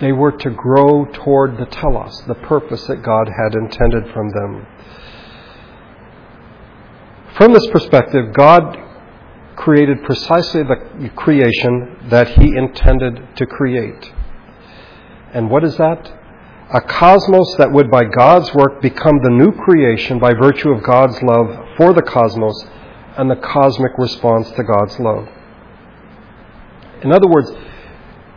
They 0.00 0.12
were 0.12 0.32
to 0.32 0.50
grow 0.50 1.06
toward 1.06 1.56
the 1.56 1.66
telos, 1.66 2.22
the 2.26 2.34
purpose 2.34 2.86
that 2.86 3.02
God 3.02 3.28
had 3.28 3.54
intended 3.54 4.12
from 4.12 4.28
them. 4.30 4.66
From 7.36 7.54
this 7.54 7.66
perspective, 7.68 8.34
God 8.34 8.76
created 9.56 10.02
precisely 10.04 10.62
the 10.62 11.10
creation 11.16 12.08
that 12.08 12.28
He 12.28 12.56
intended 12.56 13.36
to 13.36 13.46
create. 13.46 14.12
And 15.32 15.50
what 15.50 15.64
is 15.64 15.76
that? 15.76 16.12
A 16.74 16.80
cosmos 16.80 17.54
that 17.58 17.70
would, 17.72 17.90
by 17.90 18.04
God's 18.04 18.52
work, 18.54 18.80
become 18.80 19.18
the 19.22 19.30
new 19.30 19.52
creation 19.52 20.18
by 20.18 20.32
virtue 20.32 20.70
of 20.70 20.82
God's 20.82 21.20
love 21.22 21.76
for 21.76 21.92
the 21.92 22.02
cosmos 22.02 22.64
and 23.18 23.30
the 23.30 23.36
cosmic 23.36 23.92
response 23.98 24.50
to 24.52 24.62
God's 24.62 24.98
love. 24.98 25.28
In 27.02 27.12
other 27.12 27.28
words, 27.28 27.50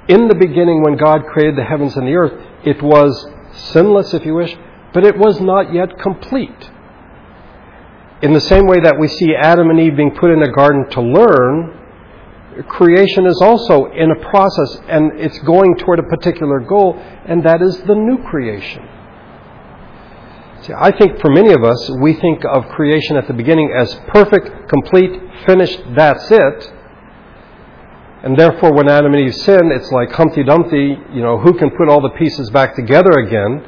in 0.10 0.28
the 0.28 0.36
beginning, 0.36 0.84
when 0.84 0.97
God 0.97 1.25
created 1.28 1.56
the 1.58 1.63
heavens 1.63 1.95
and 1.95 2.08
the 2.08 2.15
earth, 2.15 2.34
it 2.65 2.82
was 2.82 3.28
sinless, 3.71 4.13
if 4.13 4.25
you 4.25 4.34
wish, 4.34 4.56
but 4.93 5.06
it 5.06 5.17
was 5.17 5.39
not 5.39 5.73
yet 5.73 5.97
complete. 5.99 6.69
In 8.21 8.34
the 8.34 8.41
same 8.41 8.65
way 8.65 8.80
that 8.80 8.97
we 8.99 9.08
see 9.08 9.36
Adam 9.36 9.69
and 9.69 9.80
Eve 9.80 9.97
being 9.97 10.15
put 10.15 10.32
in 10.32 10.41
a 10.41 10.51
garden 10.51 10.89
to 10.91 11.01
learn, 11.01 11.82
creation 12.69 13.25
is 13.25 13.41
also 13.41 13.86
in 13.91 14.12
a 14.12 14.30
process 14.30 14.80
and 14.88 15.19
it's 15.19 15.38
going 15.39 15.75
toward 15.78 15.99
a 15.99 16.04
particular 16.04 16.60
goal, 16.62 16.97
and 17.25 17.43
that 17.43 17.62
is 17.62 17.78
the 17.84 17.95
new 17.95 18.23
creation. 18.23 18.88
See, 20.62 20.73
I 20.73 20.91
think 20.97 21.19
for 21.19 21.30
many 21.30 21.51
of 21.51 21.63
us, 21.63 21.91
we 22.01 22.13
think 22.13 22.43
of 22.45 22.67
creation 22.69 23.17
at 23.17 23.28
the 23.28 23.34
beginning 23.34 23.71
as 23.78 23.93
perfect, 24.08 24.69
complete, 24.69 25.12
finished, 25.45 25.80
that's 25.95 26.32
it. 26.32 26.73
And 28.23 28.39
therefore, 28.39 28.73
when 28.73 28.89
Adam 28.89 29.13
and 29.13 29.21
Eve 29.21 29.36
sin, 29.36 29.71
it's 29.71 29.91
like 29.91 30.12
Humpty 30.13 30.43
Dumpty, 30.43 30.97
you 31.13 31.21
know, 31.21 31.38
who 31.38 31.54
can 31.54 31.69
put 31.69 31.89
all 31.89 32.01
the 32.01 32.10
pieces 32.17 32.49
back 32.49 32.75
together 32.75 33.12
again? 33.12 33.63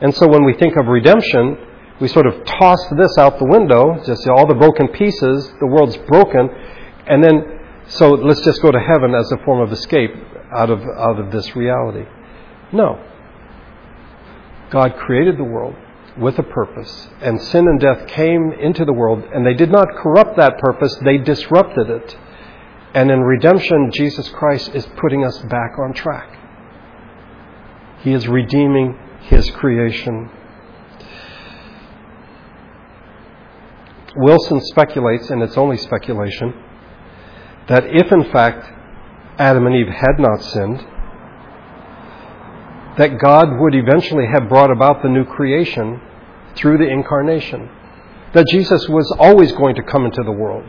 And 0.00 0.14
so 0.14 0.28
when 0.28 0.44
we 0.44 0.52
think 0.52 0.76
of 0.76 0.86
redemption, 0.86 1.58
we 2.00 2.08
sort 2.08 2.26
of 2.26 2.44
toss 2.44 2.78
this 2.96 3.16
out 3.18 3.38
the 3.38 3.46
window, 3.46 4.02
just 4.04 4.28
all 4.28 4.46
the 4.46 4.54
broken 4.54 4.88
pieces, 4.88 5.50
the 5.60 5.66
world's 5.66 5.96
broken, 6.08 6.48
and 7.06 7.22
then, 7.24 7.60
so 7.86 8.10
let's 8.10 8.42
just 8.42 8.60
go 8.62 8.70
to 8.70 8.78
heaven 8.80 9.14
as 9.14 9.30
a 9.32 9.38
form 9.44 9.60
of 9.60 9.72
escape 9.72 10.12
out 10.52 10.70
of, 10.70 10.80
out 10.82 11.18
of 11.18 11.32
this 11.32 11.56
reality. 11.56 12.04
No. 12.72 13.02
God 14.70 14.96
created 14.96 15.38
the 15.38 15.44
world. 15.44 15.74
with 16.16 16.38
a 16.38 16.42
purpose, 16.42 17.08
and 17.20 17.40
sin 17.40 17.66
and 17.68 17.78
death 17.78 18.06
came 18.08 18.52
into 18.52 18.84
the 18.84 18.92
world, 18.92 19.22
and 19.34 19.44
they 19.46 19.54
did 19.54 19.70
not 19.70 19.86
corrupt 19.96 20.36
that 20.36 20.58
purpose, 20.58 20.96
they 21.04 21.18
disrupted 21.18 21.90
it. 21.90 22.16
And 22.94 23.10
in 23.10 23.20
redemption, 23.20 23.90
Jesus 23.92 24.28
Christ 24.30 24.74
is 24.74 24.86
putting 24.96 25.24
us 25.24 25.38
back 25.50 25.72
on 25.78 25.92
track. 25.92 26.38
He 28.00 28.12
is 28.12 28.26
redeeming 28.26 28.98
His 29.22 29.50
creation. 29.50 30.30
Wilson 34.16 34.60
speculates, 34.60 35.30
and 35.30 35.42
it's 35.42 35.56
only 35.56 35.76
speculation, 35.76 36.54
that 37.68 37.84
if 37.86 38.10
in 38.12 38.30
fact 38.32 38.66
Adam 39.38 39.66
and 39.66 39.74
Eve 39.74 39.88
had 39.88 40.18
not 40.18 40.42
sinned, 40.42 40.86
that 42.96 43.18
God 43.18 43.60
would 43.60 43.74
eventually 43.74 44.26
have 44.26 44.48
brought 44.48 44.70
about 44.70 45.02
the 45.02 45.08
new 45.08 45.24
creation 45.24 46.00
through 46.54 46.78
the 46.78 46.88
incarnation. 46.88 47.68
That 48.32 48.46
Jesus 48.50 48.88
was 48.88 49.14
always 49.18 49.52
going 49.52 49.74
to 49.74 49.82
come 49.82 50.06
into 50.06 50.22
the 50.22 50.32
world. 50.32 50.68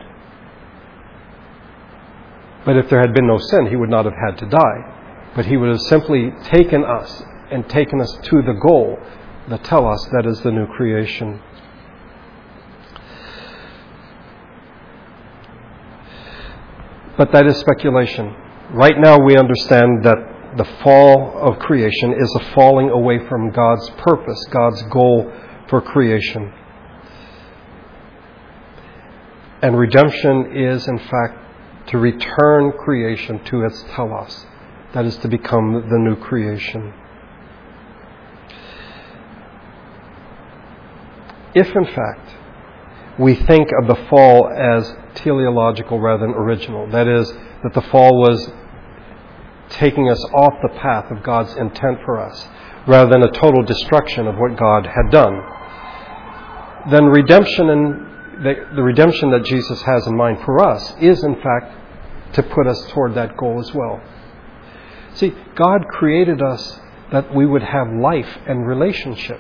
But 2.66 2.76
if 2.76 2.90
there 2.90 3.00
had 3.00 3.14
been 3.14 3.28
no 3.28 3.38
sin, 3.38 3.68
he 3.68 3.78
would 3.78 3.90
not 3.90 4.06
have 4.06 4.14
had 4.14 4.38
to 4.40 4.46
die. 4.46 5.32
But 5.36 5.46
he 5.46 5.56
would 5.56 5.70
have 5.70 5.82
simply 5.82 6.32
taken 6.44 6.84
us 6.84 7.24
and 7.50 7.68
taken 7.70 8.02
us 8.02 8.12
to 8.24 8.42
the 8.42 8.60
goal, 8.62 9.00
the 9.48 9.58
telos, 9.60 10.06
that 10.12 10.26
is 10.26 10.42
the 10.42 10.52
new 10.52 10.68
creation. 10.68 11.42
But 17.18 17.32
that 17.32 17.48
is 17.48 17.58
speculation. 17.58 18.36
Right 18.72 18.96
now, 18.98 19.20
we 19.20 19.38
understand 19.38 20.04
that 20.04 20.56
the 20.58 20.66
fall 20.84 21.38
of 21.40 21.60
creation 21.60 22.14
is 22.14 22.36
a 22.36 22.54
falling 22.54 22.90
away 22.90 23.28
from 23.28 23.52
God's 23.52 23.90
purpose, 23.98 24.46
God's 24.52 24.82
goal 24.84 25.32
for 25.70 25.82
creation. 25.82 26.54
And 29.62 29.78
redemption 29.78 30.56
is, 30.56 30.88
in 30.88 31.00
fact, 31.00 31.88
to 31.88 31.98
return 31.98 32.72
creation 32.74 33.44
to 33.46 33.64
its 33.64 33.84
telos. 33.96 34.46
That 34.94 35.06
is 35.06 35.18
to 35.18 35.28
become 35.28 35.74
the 35.90 35.98
new 35.98 36.16
creation. 36.16 36.94
If, 41.56 41.76
in 41.76 41.86
fact, 41.86 42.36
we 43.18 43.34
think 43.34 43.70
of 43.82 43.88
the 43.88 44.06
fall 44.10 44.48
as 44.50 44.96
teleological 45.18 46.00
rather 46.00 46.26
than 46.26 46.36
original, 46.36 46.88
that 46.92 47.08
is, 47.08 47.32
that 47.64 47.74
the 47.74 47.82
fall 47.82 48.20
was 48.20 48.50
taking 49.70 50.10
us 50.10 50.24
off 50.34 50.54
the 50.62 50.80
path 50.80 51.12
of 51.12 51.24
God's 51.24 51.54
intent 51.56 52.00
for 52.06 52.20
us, 52.20 52.48
rather 52.88 53.10
than 53.10 53.24
a 53.24 53.32
total 53.32 53.64
destruction 53.64 54.28
of 54.28 54.36
what 54.36 54.58
God 54.58 54.86
had 54.86 55.12
done, 55.12 55.42
then 56.90 57.06
redemption 57.06 57.70
and 57.70 58.08
the, 58.44 58.54
the, 58.76 58.84
redemption 58.84 59.32
that 59.32 59.44
Jesus 59.44 59.82
has 59.82 60.06
in 60.06 60.16
mind 60.16 60.38
for 60.46 60.64
us 60.64 60.94
is, 61.02 61.24
in 61.24 61.36
fact, 61.42 62.36
to 62.36 62.44
put 62.44 62.68
us 62.68 62.80
toward 62.92 63.16
that 63.16 63.36
goal 63.36 63.60
as 63.60 63.74
well. 63.74 64.00
See, 65.16 65.34
God 65.56 65.88
created 65.90 66.42
us 66.42 66.80
that 67.12 67.34
we 67.34 67.46
would 67.46 67.64
have 67.64 67.88
life 67.92 68.38
and 68.46 68.68
relationship. 68.68 69.40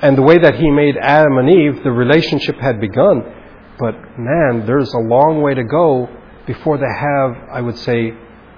And 0.00 0.16
the 0.16 0.22
way 0.22 0.38
that 0.38 0.54
He 0.54 0.70
made 0.70 0.96
Adam 0.96 1.36
and 1.38 1.50
Eve, 1.50 1.84
the 1.84 1.92
relationship 1.92 2.56
had 2.56 2.80
begun. 2.80 3.22
But 3.78 3.94
man, 4.18 4.66
there's 4.66 4.92
a 4.94 4.98
long 4.98 5.42
way 5.42 5.54
to 5.54 5.64
go 5.64 6.08
before 6.46 6.78
they 6.78 6.86
have, 6.86 7.48
I 7.52 7.60
would 7.60 7.78
say, 7.78 8.12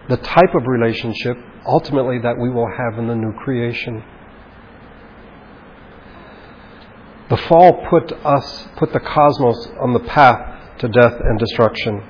the 0.08 0.16
type 0.16 0.54
of 0.54 0.66
relationship 0.66 1.36
ultimately 1.66 2.18
that 2.20 2.38
we 2.38 2.50
will 2.50 2.68
have 2.68 2.98
in 2.98 3.08
the 3.08 3.14
new 3.14 3.32
creation. 3.32 4.02
The 7.28 7.36
fall 7.36 7.84
put 7.90 8.12
us, 8.24 8.68
put 8.76 8.92
the 8.92 9.00
cosmos 9.00 9.68
on 9.80 9.92
the 9.92 10.00
path 10.00 10.78
to 10.78 10.88
death 10.88 11.14
and 11.18 11.38
destruction. 11.38 12.02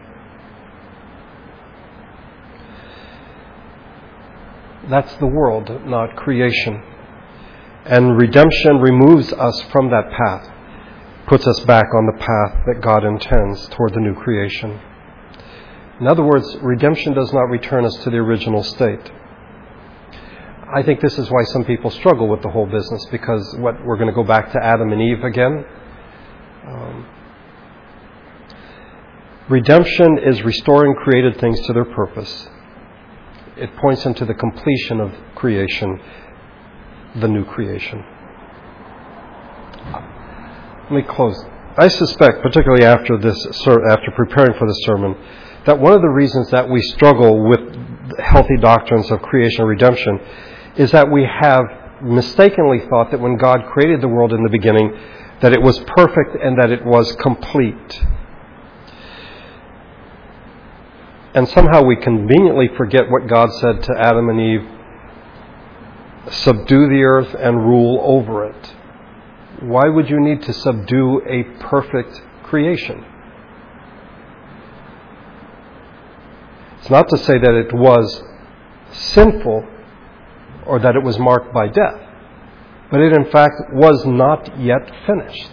That's 4.91 5.15
the 5.17 5.27
world, 5.27 5.87
not 5.87 6.17
creation. 6.17 6.83
And 7.87 8.19
redemption 8.19 8.79
removes 8.79 9.33
us 9.33 9.63
from 9.73 9.91
that 9.91 10.11
path, 10.11 10.53
puts 11.27 11.47
us 11.47 11.61
back 11.61 11.87
on 11.95 12.07
the 12.07 12.19
path 12.19 12.65
that 12.67 12.81
God 12.81 13.05
intends 13.05 13.69
toward 13.69 13.95
the 13.95 14.01
new 14.01 14.15
creation. 14.15 14.81
In 16.01 16.07
other 16.07 16.23
words, 16.23 16.57
redemption 16.63 17.15
does 17.15 17.33
not 17.33 17.45
return 17.51 17.85
us 17.85 17.97
to 18.05 18.11
the 18.11 18.19
original 18.19 18.63
state. 18.63 19.11
I 20.73 20.83
think 20.83 21.01
this 21.01 21.19
is 21.19 21.31
why 21.31 21.43
some 21.45 21.65
people 21.65 21.91
struggle 21.91 22.29
with 22.29 22.43
the 22.43 22.51
whole 22.51 22.67
business 22.67 23.07
because 23.11 23.57
what 23.59 23.85
we're 23.85 23.97
going 23.97 24.09
to 24.09 24.15
go 24.15 24.25
back 24.25 24.53
to 24.53 24.63
Adam 24.63 24.93
and 24.93 25.01
Eve 25.01 25.25
again. 25.25 25.65
Um, 26.67 27.07
redemption 29.49 30.19
is 30.19 30.43
restoring 30.43 30.95
created 30.95 31.41
things 31.41 31.61
to 31.67 31.73
their 31.73 31.85
purpose. 31.85 32.49
It 33.57 33.75
points 33.77 34.05
them 34.05 34.15
to 34.15 34.25
the 34.25 34.35
completion 34.35 35.01
of 35.01 35.13
creation, 35.35 36.01
the 37.17 37.29
new 37.29 37.45
creation. 37.45 38.05
Let 40.89 40.93
me 40.93 41.03
close. 41.03 41.45
I 41.77 41.89
suspect, 41.89 42.43
particularly 42.43 42.85
after 42.85 43.19
this, 43.19 43.45
after 43.67 44.13
preparing 44.15 44.57
for 44.57 44.69
the 44.69 44.83
sermon, 44.85 45.17
that 45.67 45.81
one 45.81 45.93
of 45.93 46.01
the 46.01 46.09
reasons 46.09 46.49
that 46.53 46.71
we 46.71 46.81
struggle 46.81 47.49
with 47.49 47.59
healthy 48.21 48.57
doctrines 48.61 49.11
of 49.11 49.21
creation 49.21 49.63
and 49.63 49.69
redemption 49.69 50.21
is 50.77 50.93
that 50.93 51.11
we 51.11 51.25
have 51.25 51.65
mistakenly 52.03 52.79
thought 52.89 53.11
that 53.11 53.19
when 53.19 53.37
God 53.37 53.67
created 53.67 54.01
the 54.01 54.07
world 54.07 54.33
in 54.33 54.45
the 54.45 54.49
beginning, 54.49 54.97
that 55.41 55.53
it 55.53 55.61
was 55.61 55.77
perfect 55.97 56.37
and 56.41 56.57
that 56.63 56.71
it 56.71 56.85
was 56.85 57.13
complete. 57.17 58.05
And 61.35 61.49
somehow 61.49 61.83
we 61.83 61.97
conveniently 61.97 62.69
forget 62.77 63.11
what 63.11 63.27
God 63.27 63.53
said 63.55 63.83
to 63.83 63.93
Adam 63.99 64.29
and 64.29 64.41
Eve 64.41 64.69
subdue 66.31 66.89
the 66.89 67.03
earth 67.03 67.35
and 67.37 67.67
rule 67.67 68.01
over 68.05 68.47
it. 68.47 68.76
Why 69.61 69.89
would 69.89 70.11
you 70.11 70.21
need 70.21 70.43
to 70.43 70.53
subdue 70.53 71.23
a 71.27 71.45
perfect 71.65 72.21
creation? 72.45 73.05
It's 76.79 76.91
not 76.91 77.09
to 77.09 77.19
say 77.19 77.39
that 77.39 77.55
it 77.55 77.73
was 77.73 78.23
sinful 78.93 79.67
or 80.67 80.79
that 80.79 80.95
it 80.95 81.03
was 81.03 81.19
marked 81.19 81.53
by 81.53 81.69
death, 81.69 82.01
but 82.91 83.01
it 83.01 83.13
in 83.13 83.31
fact 83.31 83.55
was 83.73 84.05
not 84.05 84.61
yet 84.61 84.91
finished, 85.07 85.53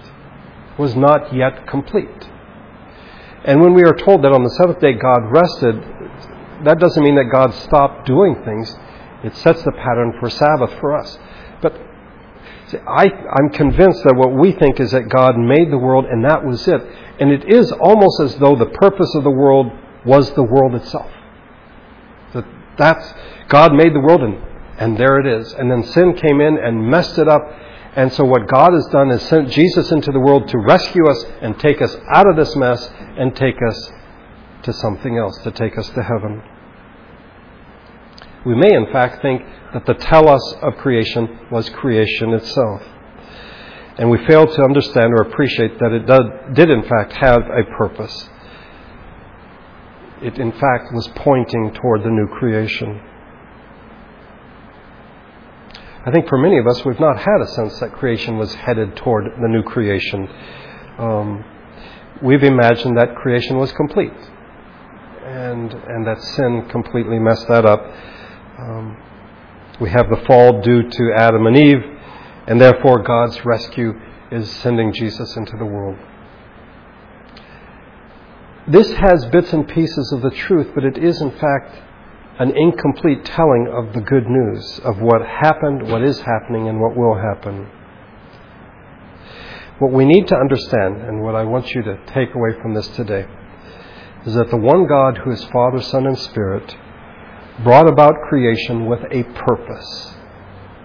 was 0.78 0.96
not 0.96 1.34
yet 1.34 1.66
complete. 1.68 2.30
And 3.46 3.62
when 3.62 3.74
we 3.74 3.84
are 3.84 3.96
told 3.96 4.24
that 4.24 4.32
on 4.32 4.44
the 4.44 4.50
seventh 4.50 4.80
day 4.80 4.94
God 4.94 5.32
rested, 5.32 5.76
that 6.66 6.80
doesn't 6.80 7.04
mean 7.04 7.16
that 7.16 7.32
God 7.32 7.54
stopped 7.54 8.06
doing 8.06 8.42
things. 8.44 8.76
It 9.24 9.36
sets 9.38 9.64
the 9.64 9.72
pattern 9.72 10.14
for 10.20 10.30
Sabbath 10.30 10.78
for 10.80 10.96
us. 10.98 11.18
But 11.62 11.74
I, 12.88 13.06
I'm 13.06 13.50
convinced 13.50 14.04
that 14.04 14.16
what 14.16 14.34
we 14.34 14.52
think 14.52 14.80
is 14.80 14.92
that 14.92 15.10
God 15.10 15.38
made 15.38 15.72
the 15.72 15.78
world 15.78 16.06
and 16.06 16.24
that 16.26 16.46
was 16.46 16.68
it. 16.68 16.82
And 17.20 17.32
it 17.32 17.52
is 17.52 17.72
almost 17.72 18.20
as 18.20 18.36
though 18.38 18.56
the 18.56 18.68
purpose 18.68 19.14
of 19.16 19.24
the 19.24 19.32
world 19.32 19.72
was 20.06 20.32
the 20.34 20.44
world 20.44 20.76
itself. 20.76 21.12
That 22.34 22.46
that's 22.78 23.14
God 23.48 23.74
made 23.74 23.94
the 23.94 24.00
world 24.00 24.22
and, 24.22 24.42
and 24.78 24.98
there 24.98 25.20
it 25.20 25.28
is. 25.28 25.54
And 25.54 25.70
then 25.70 25.84
sin 25.84 26.14
came 26.14 26.42
in 26.42 26.58
and 26.58 26.90
messed 26.90 27.18
it 27.18 27.28
up. 27.28 27.42
And 27.96 28.12
so 28.12 28.26
what 28.26 28.48
God 28.48 28.74
has 28.74 28.88
done 28.92 29.12
is 29.12 29.22
sent 29.24 29.50
Jesus 29.50 29.92
into 29.92 30.12
the 30.12 30.20
world 30.20 30.48
to 30.48 30.58
rescue 30.58 31.08
us 31.08 31.24
and 31.42 31.60
take 31.60 31.82
us 31.82 31.96
out 32.14 32.28
of 32.28 32.36
this 32.36 32.56
mess 32.56 32.90
and 33.18 33.36
take 33.36 33.58
us 33.68 33.92
to 34.64 34.74
something 34.74 35.18
else, 35.18 35.38
to 35.44 35.52
take 35.52 35.78
us 35.78 35.90
to 35.90 36.02
heaven. 36.02 36.42
We 38.46 38.56
may, 38.56 38.74
in 38.74 38.92
fact, 38.92 39.22
think 39.22 39.42
that 39.74 39.86
the 39.86 39.94
telos 39.94 40.54
of 40.62 40.78
creation 40.78 41.40
was 41.52 41.70
creation 41.70 42.34
itself. 42.34 42.84
And 43.98 44.10
we 44.10 44.18
fail 44.26 44.46
to 44.46 44.64
understand 44.64 45.14
or 45.14 45.22
appreciate 45.22 45.80
that 45.80 45.92
it 45.92 46.54
did, 46.56 46.70
in 46.70 46.84
fact, 46.84 47.14
have 47.14 47.42
a 47.42 47.64
purpose 47.78 48.30
it 50.24 50.40
in 50.40 50.52
fact 50.54 50.94
was 50.94 51.08
pointing 51.16 51.74
toward 51.74 52.02
the 52.04 52.10
new 52.10 52.28
creation. 52.28 53.02
I 56.06 56.12
think 56.12 56.28
for 56.28 56.38
many 56.38 56.58
of 56.58 56.68
us, 56.68 56.84
we've 56.86 57.00
not 57.00 57.18
had 57.18 57.42
a 57.42 57.48
sense 57.48 57.80
that 57.80 57.94
creation 57.94 58.38
was 58.38 58.54
headed 58.54 58.96
toward 58.96 59.26
the 59.26 59.48
new 59.48 59.64
creation. 59.64 60.28
Um, 60.98 61.46
we've 62.22 62.44
imagined 62.44 62.98
that 62.98 63.16
creation 63.16 63.58
was 63.58 63.72
complete, 63.74 64.14
and 65.26 65.74
and 65.74 66.08
that 66.08 66.22
sin 66.22 66.68
completely 66.70 67.20
messed 67.20 67.48
that 67.48 67.66
up. 67.66 67.82
Um, 68.60 68.98
we 69.82 69.90
have 69.90 70.10
the 70.10 70.24
fall 70.28 70.62
due 70.62 70.90
to 70.90 71.14
Adam 71.16 71.48
and 71.48 71.58
Eve, 71.58 71.84
and 72.48 72.62
therefore 72.62 73.02
God's 73.02 73.44
rescue 73.44 73.94
is 74.32 74.50
sending 74.58 74.94
Jesus 74.94 75.36
into 75.36 75.58
the 75.58 75.66
world. 75.66 75.98
This 78.68 78.92
has 78.94 79.26
bits 79.26 79.52
and 79.54 79.68
pieces 79.68 80.12
of 80.14 80.22
the 80.22 80.30
truth, 80.30 80.72
but 80.74 80.84
it 80.84 80.98
is 80.98 81.20
in 81.22 81.32
fact 81.32 81.82
an 82.40 82.56
incomplete 82.56 83.26
telling 83.26 83.68
of 83.72 83.94
the 83.94 84.02
good 84.02 84.28
news 84.28 84.80
of 84.84 85.00
what 85.02 85.22
happened, 85.22 85.92
what 85.92 86.02
is 86.02 86.20
happening, 86.22 86.68
and 86.68 86.80
what 86.80 86.96
will 86.96 87.16
happen. 87.16 87.68
What 89.80 89.92
we 89.92 90.06
need 90.06 90.28
to 90.28 90.36
understand, 90.36 91.02
and 91.02 91.22
what 91.22 91.36
I 91.36 91.44
want 91.44 91.74
you 91.74 91.82
to 91.84 91.98
take 92.08 92.34
away 92.34 92.54
from 92.62 92.74
this 92.74 92.88
today, 92.90 93.28
is 94.26 94.34
that 94.36 94.50
the 94.50 94.58
one 94.58 94.88
God 94.88 95.18
who 95.18 95.32
is 95.32 95.44
Father, 95.46 95.82
Son, 95.82 96.08
and 96.08 96.18
Spirit 96.18 96.76
brought 97.62 97.88
about 97.88 98.14
creation 98.30 98.88
with 98.88 99.02
a 99.12 99.24
purpose, 99.24 100.16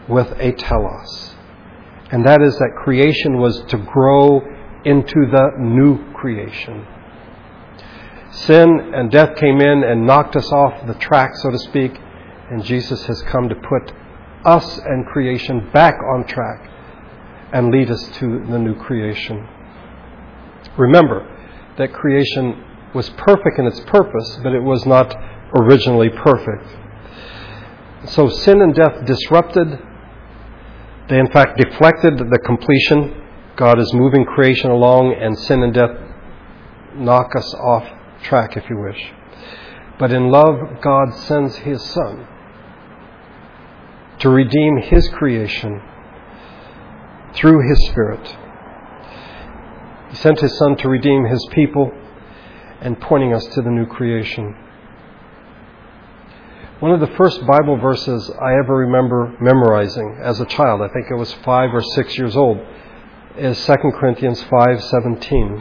with 0.08 0.30
a 0.38 0.52
telos. 0.52 1.34
And 2.10 2.26
that 2.26 2.42
is 2.42 2.56
that 2.58 2.76
creation 2.82 3.38
was 3.38 3.62
to 3.68 3.78
grow 3.78 4.40
into 4.84 5.26
the 5.30 5.52
new 5.58 6.12
creation. 6.14 6.86
Sin 8.30 8.92
and 8.94 9.10
death 9.10 9.36
came 9.36 9.60
in 9.60 9.84
and 9.84 10.06
knocked 10.06 10.36
us 10.36 10.50
off 10.52 10.86
the 10.86 10.94
track, 10.94 11.34
so 11.36 11.50
to 11.50 11.58
speak, 11.58 11.98
and 12.50 12.62
Jesus 12.64 13.04
has 13.06 13.22
come 13.22 13.48
to 13.48 13.54
put 13.54 13.92
us 14.44 14.78
and 14.78 15.06
creation 15.06 15.70
back 15.72 15.94
on 16.14 16.26
track 16.26 16.70
and 17.52 17.70
lead 17.70 17.90
us 17.90 18.02
to 18.18 18.44
the 18.50 18.58
new 18.58 18.74
creation. 18.74 19.46
Remember 20.76 21.26
that 21.76 21.92
creation 21.92 22.64
was 22.94 23.08
perfect 23.10 23.58
in 23.58 23.66
its 23.66 23.80
purpose, 23.80 24.38
but 24.42 24.52
it 24.52 24.62
was 24.62 24.86
not 24.86 25.14
originally 25.54 26.10
perfect. 26.10 26.76
So 28.06 28.28
sin 28.28 28.62
and 28.62 28.74
death 28.74 29.04
disrupted, 29.04 29.78
they 31.08 31.18
in 31.18 31.30
fact 31.30 31.58
deflected 31.58 32.18
the 32.18 32.38
completion. 32.44 33.24
God 33.56 33.78
is 33.80 33.92
moving 33.92 34.24
creation 34.24 34.70
along, 34.70 35.14
and 35.14 35.36
sin 35.38 35.62
and 35.62 35.74
death 35.74 35.96
knock 36.94 37.34
us 37.34 37.54
off 37.54 37.88
track, 38.22 38.56
if 38.56 38.68
you 38.70 38.78
wish. 38.78 39.12
But 39.98 40.12
in 40.12 40.30
love, 40.30 40.80
God 40.80 41.12
sends 41.14 41.56
His 41.56 41.82
Son 41.82 42.26
to 44.20 44.28
redeem 44.28 44.78
His 44.78 45.08
creation 45.08 45.80
through 47.34 47.68
His 47.68 47.88
Spirit. 47.88 48.36
He 50.10 50.16
sent 50.16 50.40
His 50.40 50.56
Son 50.56 50.76
to 50.76 50.88
redeem 50.88 51.24
His 51.24 51.44
people 51.52 51.92
and 52.80 53.00
pointing 53.00 53.34
us 53.34 53.44
to 53.54 53.62
the 53.62 53.70
new 53.70 53.86
creation. 53.86 54.54
One 56.80 56.92
of 56.92 57.00
the 57.00 57.16
first 57.16 57.44
Bible 57.44 57.76
verses 57.76 58.30
I 58.40 58.54
ever 58.54 58.76
remember 58.76 59.36
memorizing 59.40 60.20
as 60.22 60.40
a 60.40 60.46
child, 60.46 60.80
I 60.80 60.86
think 60.86 61.06
it 61.10 61.16
was 61.16 61.32
five 61.44 61.74
or 61.74 61.82
six 61.82 62.16
years 62.16 62.36
old, 62.36 62.60
is 63.36 63.58
2 63.66 63.74
Corinthians 63.98 64.40
5:17. 64.44 65.60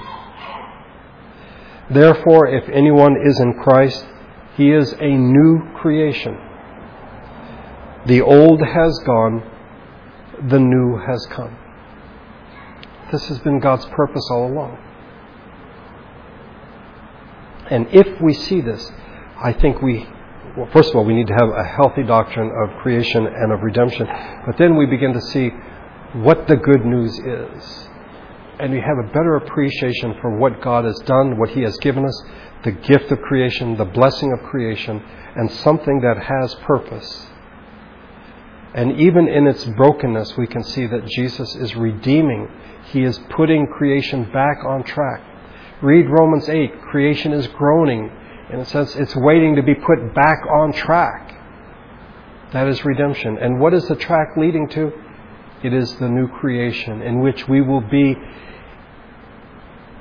Therefore, 1.90 2.48
if 2.48 2.70
anyone 2.70 3.18
is 3.26 3.40
in 3.40 3.56
Christ, 3.64 4.06
he 4.58 4.72
is 4.72 4.94
a 5.00 5.10
new 5.10 5.74
creation. 5.78 6.38
The 8.06 8.22
old 8.22 8.62
has 8.62 9.00
gone, 9.00 9.42
the 10.50 10.60
new 10.60 10.98
has 10.98 11.26
come. 11.32 11.58
This 13.12 13.28
has 13.30 13.40
been 13.40 13.60
God's 13.60 13.86
purpose 13.88 14.30
all 14.30 14.52
along. 14.52 14.78
And 17.72 17.88
if 17.92 18.22
we 18.22 18.34
see 18.34 18.62
this, 18.62 18.92
I 19.42 19.54
think 19.54 19.82
we, 19.82 20.08
well, 20.58 20.68
first 20.74 20.90
of 20.90 20.96
all, 20.96 21.06
we 21.06 21.14
need 21.14 21.28
to 21.28 21.36
have 21.36 21.50
a 21.50 21.64
healthy 21.64 22.02
doctrine 22.02 22.50
of 22.50 22.82
creation 22.82 23.28
and 23.28 23.52
of 23.52 23.62
redemption. 23.62 24.08
But 24.46 24.58
then 24.58 24.76
we 24.76 24.88
begin 24.88 25.14
to 25.14 25.22
see 25.22 25.52
what 26.14 26.48
the 26.48 26.56
good 26.56 26.84
news 26.84 27.14
is. 27.20 27.90
And 28.60 28.74
we 28.74 28.80
have 28.80 28.98
a 28.98 29.08
better 29.14 29.36
appreciation 29.36 30.16
for 30.20 30.36
what 30.36 30.60
God 30.64 30.86
has 30.86 30.98
done, 31.06 31.38
what 31.38 31.50
He 31.50 31.62
has 31.62 31.78
given 31.78 32.06
us, 32.06 32.24
the 32.64 32.72
gift 32.72 33.12
of 33.12 33.22
creation, 33.22 33.78
the 33.78 33.86
blessing 33.86 34.34
of 34.34 34.50
creation, 34.50 35.04
and 35.36 35.52
something 35.52 36.02
that 36.02 36.18
has 36.18 36.56
purpose. 36.56 37.28
And 38.74 39.00
even 39.00 39.28
in 39.28 39.46
its 39.46 39.64
brokenness, 39.64 40.38
we 40.38 40.48
can 40.48 40.64
see 40.64 40.88
that 40.88 41.06
Jesus 41.06 41.56
is 41.56 41.76
redeeming. 41.76 42.50
He 42.86 43.04
is 43.04 43.20
putting 43.30 43.68
creation 43.68 44.24
back 44.32 44.66
on 44.66 44.84
track. 44.84 45.22
Read 45.84 46.10
Romans 46.10 46.50
8. 46.50 46.82
Creation 46.82 47.34
is 47.34 47.46
groaning. 47.46 48.10
In 48.52 48.60
a 48.60 48.66
sense, 48.66 48.96
it's 48.96 49.16
waiting 49.16 49.56
to 49.56 49.64
be 49.64 49.76
put 49.76 50.14
back 50.16 50.40
on 50.62 50.74
track. 50.74 51.34
That 52.54 52.68
is 52.68 52.84
redemption. 52.86 53.38
And 53.38 53.60
what 53.60 53.74
is 53.74 53.88
the 53.88 53.96
track 53.96 54.38
leading 54.38 54.70
to? 54.70 54.92
It 55.64 55.74
is 55.74 55.94
the 55.98 56.08
new 56.08 56.28
creation 56.28 57.02
in 57.02 57.20
which 57.20 57.48
we 57.48 57.62
will 57.62 57.82
be 57.82 58.16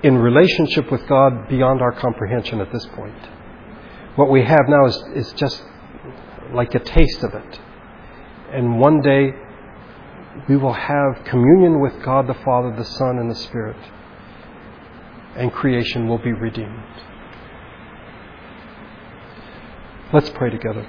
in 0.02 0.18
relationship 0.18 0.92
with 0.92 1.06
God 1.08 1.48
beyond 1.48 1.80
our 1.82 1.92
comprehension 1.92 2.60
at 2.60 2.72
this 2.72 2.86
point. 2.94 3.18
What 4.14 4.30
we 4.30 4.42
have 4.42 4.68
now 4.68 4.86
is, 4.86 4.96
is 5.14 5.32
just 5.32 5.64
like 6.52 6.74
a 6.74 6.78
taste 6.78 7.24
of 7.24 7.34
it. 7.34 7.60
And 8.52 8.78
one 8.78 9.00
day 9.00 9.32
we 10.48 10.56
will 10.56 10.72
have 10.72 11.24
communion 11.24 11.80
with 11.80 12.00
God 12.04 12.28
the 12.28 12.34
Father, 12.44 12.74
the 12.76 12.84
Son, 12.84 13.18
and 13.18 13.30
the 13.30 13.34
Spirit 13.34 13.76
and 15.36 15.52
creation 15.52 16.08
will 16.08 16.18
be 16.18 16.32
redeemed. 16.32 16.82
Let's 20.12 20.30
pray 20.30 20.50
together. 20.50 20.86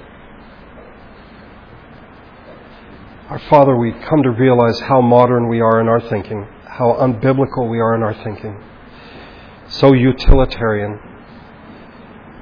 Our 3.30 3.40
Father, 3.50 3.76
we 3.76 3.92
come 3.92 4.24
to 4.24 4.32
realize 4.32 4.80
how 4.82 5.02
modern 5.02 5.50
we 5.50 5.60
are 5.60 5.82
in 5.82 5.88
our 5.88 6.00
thinking, 6.00 6.48
how 6.66 6.94
unbiblical 6.94 7.70
we 7.70 7.80
are 7.80 7.96
in 7.96 8.04
our 8.04 8.14
thinking, 8.24 8.62
so 9.68 9.94
utilitarian. 9.94 11.00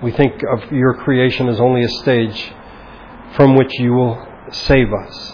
We 0.03 0.11
think 0.11 0.43
of 0.43 0.71
your 0.71 0.93
creation 0.93 1.47
as 1.49 1.59
only 1.59 1.83
a 1.83 1.89
stage 1.89 2.53
from 3.35 3.55
which 3.55 3.79
you 3.79 3.93
will 3.93 4.27
save 4.51 4.93
us. 4.93 5.33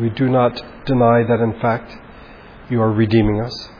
We 0.00 0.10
do 0.10 0.28
not 0.28 0.62
deny 0.86 1.24
that, 1.24 1.40
in 1.40 1.58
fact, 1.60 1.96
you 2.70 2.80
are 2.80 2.92
redeeming 2.92 3.40
us 3.40 3.70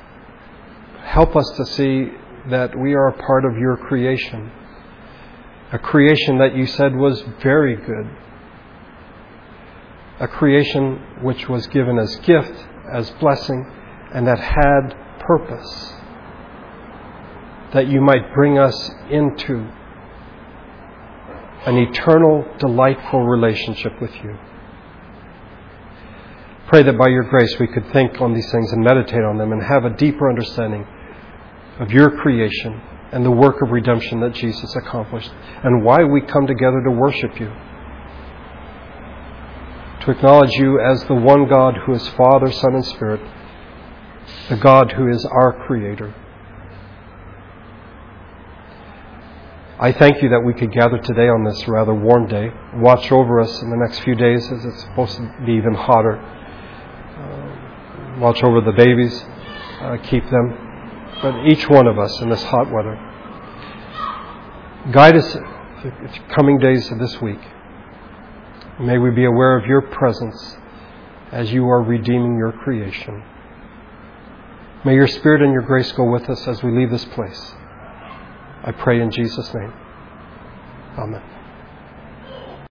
help 1.14 1.36
us 1.36 1.48
to 1.56 1.64
see 1.66 2.08
that 2.50 2.76
we 2.76 2.92
are 2.94 3.08
a 3.08 3.12
part 3.12 3.44
of 3.44 3.56
your 3.56 3.76
creation. 3.76 4.50
A 5.74 5.78
creation 5.80 6.38
that 6.38 6.54
you 6.54 6.66
said 6.66 6.94
was 6.94 7.20
very 7.42 7.74
good. 7.74 8.08
A 10.20 10.28
creation 10.28 11.02
which 11.20 11.48
was 11.48 11.66
given 11.66 11.98
as 11.98 12.14
gift, 12.18 12.54
as 12.92 13.10
blessing, 13.18 13.66
and 14.14 14.24
that 14.28 14.38
had 14.38 14.94
purpose. 15.18 15.92
That 17.72 17.88
you 17.88 18.00
might 18.00 18.32
bring 18.34 18.56
us 18.56 18.88
into 19.10 19.68
an 21.66 21.76
eternal, 21.76 22.46
delightful 22.60 23.26
relationship 23.26 24.00
with 24.00 24.14
you. 24.22 24.38
Pray 26.68 26.84
that 26.84 26.96
by 26.96 27.08
your 27.08 27.24
grace 27.24 27.58
we 27.58 27.66
could 27.66 27.92
think 27.92 28.20
on 28.20 28.32
these 28.32 28.48
things 28.52 28.72
and 28.72 28.84
meditate 28.84 29.24
on 29.24 29.38
them 29.38 29.50
and 29.50 29.60
have 29.60 29.84
a 29.84 29.90
deeper 29.96 30.30
understanding 30.30 30.86
of 31.80 31.90
your 31.90 32.12
creation 32.20 32.80
and 33.14 33.24
the 33.24 33.30
work 33.30 33.62
of 33.62 33.70
redemption 33.70 34.18
that 34.18 34.34
Jesus 34.34 34.74
accomplished 34.74 35.30
and 35.62 35.84
why 35.84 36.02
we 36.02 36.20
come 36.20 36.48
together 36.48 36.82
to 36.82 36.90
worship 36.90 37.38
you. 37.38 37.46
To 40.00 40.10
acknowledge 40.10 40.50
you 40.54 40.80
as 40.80 41.04
the 41.04 41.14
one 41.14 41.48
God 41.48 41.76
who 41.86 41.94
is 41.94 42.06
Father, 42.08 42.50
Son, 42.50 42.74
and 42.74 42.84
Spirit, 42.84 43.20
the 44.48 44.56
God 44.56 44.90
who 44.90 45.08
is 45.08 45.24
our 45.26 45.64
Creator. 45.64 46.12
I 49.78 49.92
thank 49.92 50.20
you 50.20 50.30
that 50.30 50.40
we 50.40 50.52
could 50.52 50.72
gather 50.72 50.98
today 50.98 51.28
on 51.28 51.44
this 51.44 51.68
rather 51.68 51.94
warm 51.94 52.26
day. 52.26 52.48
Watch 52.74 53.12
over 53.12 53.40
us 53.40 53.62
in 53.62 53.70
the 53.70 53.76
next 53.76 54.00
few 54.00 54.16
days 54.16 54.50
as 54.50 54.64
it's 54.64 54.82
supposed 54.82 55.16
to 55.18 55.32
be 55.46 55.52
even 55.52 55.74
hotter. 55.74 56.16
Uh, 57.16 58.18
watch 58.18 58.42
over 58.42 58.60
the 58.60 58.72
babies, 58.72 59.22
uh, 59.80 59.98
keep 60.02 60.28
them 60.30 60.63
but 61.22 61.46
each 61.46 61.68
one 61.68 61.86
of 61.86 61.98
us 61.98 62.20
in 62.20 62.28
this 62.28 62.42
hot 62.42 62.70
weather. 62.70 62.96
Guide 64.92 65.16
us 65.16 65.32
the 65.32 66.20
coming 66.34 66.58
days 66.58 66.90
of 66.90 66.98
this 66.98 67.20
week. 67.20 67.40
May 68.80 68.98
we 68.98 69.10
be 69.10 69.24
aware 69.24 69.56
of 69.56 69.66
your 69.66 69.82
presence 69.82 70.56
as 71.32 71.52
you 71.52 71.68
are 71.68 71.82
redeeming 71.82 72.36
your 72.36 72.52
creation. 72.52 73.22
May 74.84 74.94
your 74.94 75.08
Spirit 75.08 75.42
and 75.42 75.52
your 75.52 75.62
grace 75.62 75.90
go 75.92 76.04
with 76.10 76.28
us 76.28 76.46
as 76.46 76.62
we 76.62 76.70
leave 76.70 76.90
this 76.90 77.04
place. 77.06 77.54
I 78.64 78.72
pray 78.72 79.00
in 79.00 79.10
Jesus' 79.10 79.52
name. 79.54 79.72
Amen. 80.98 81.34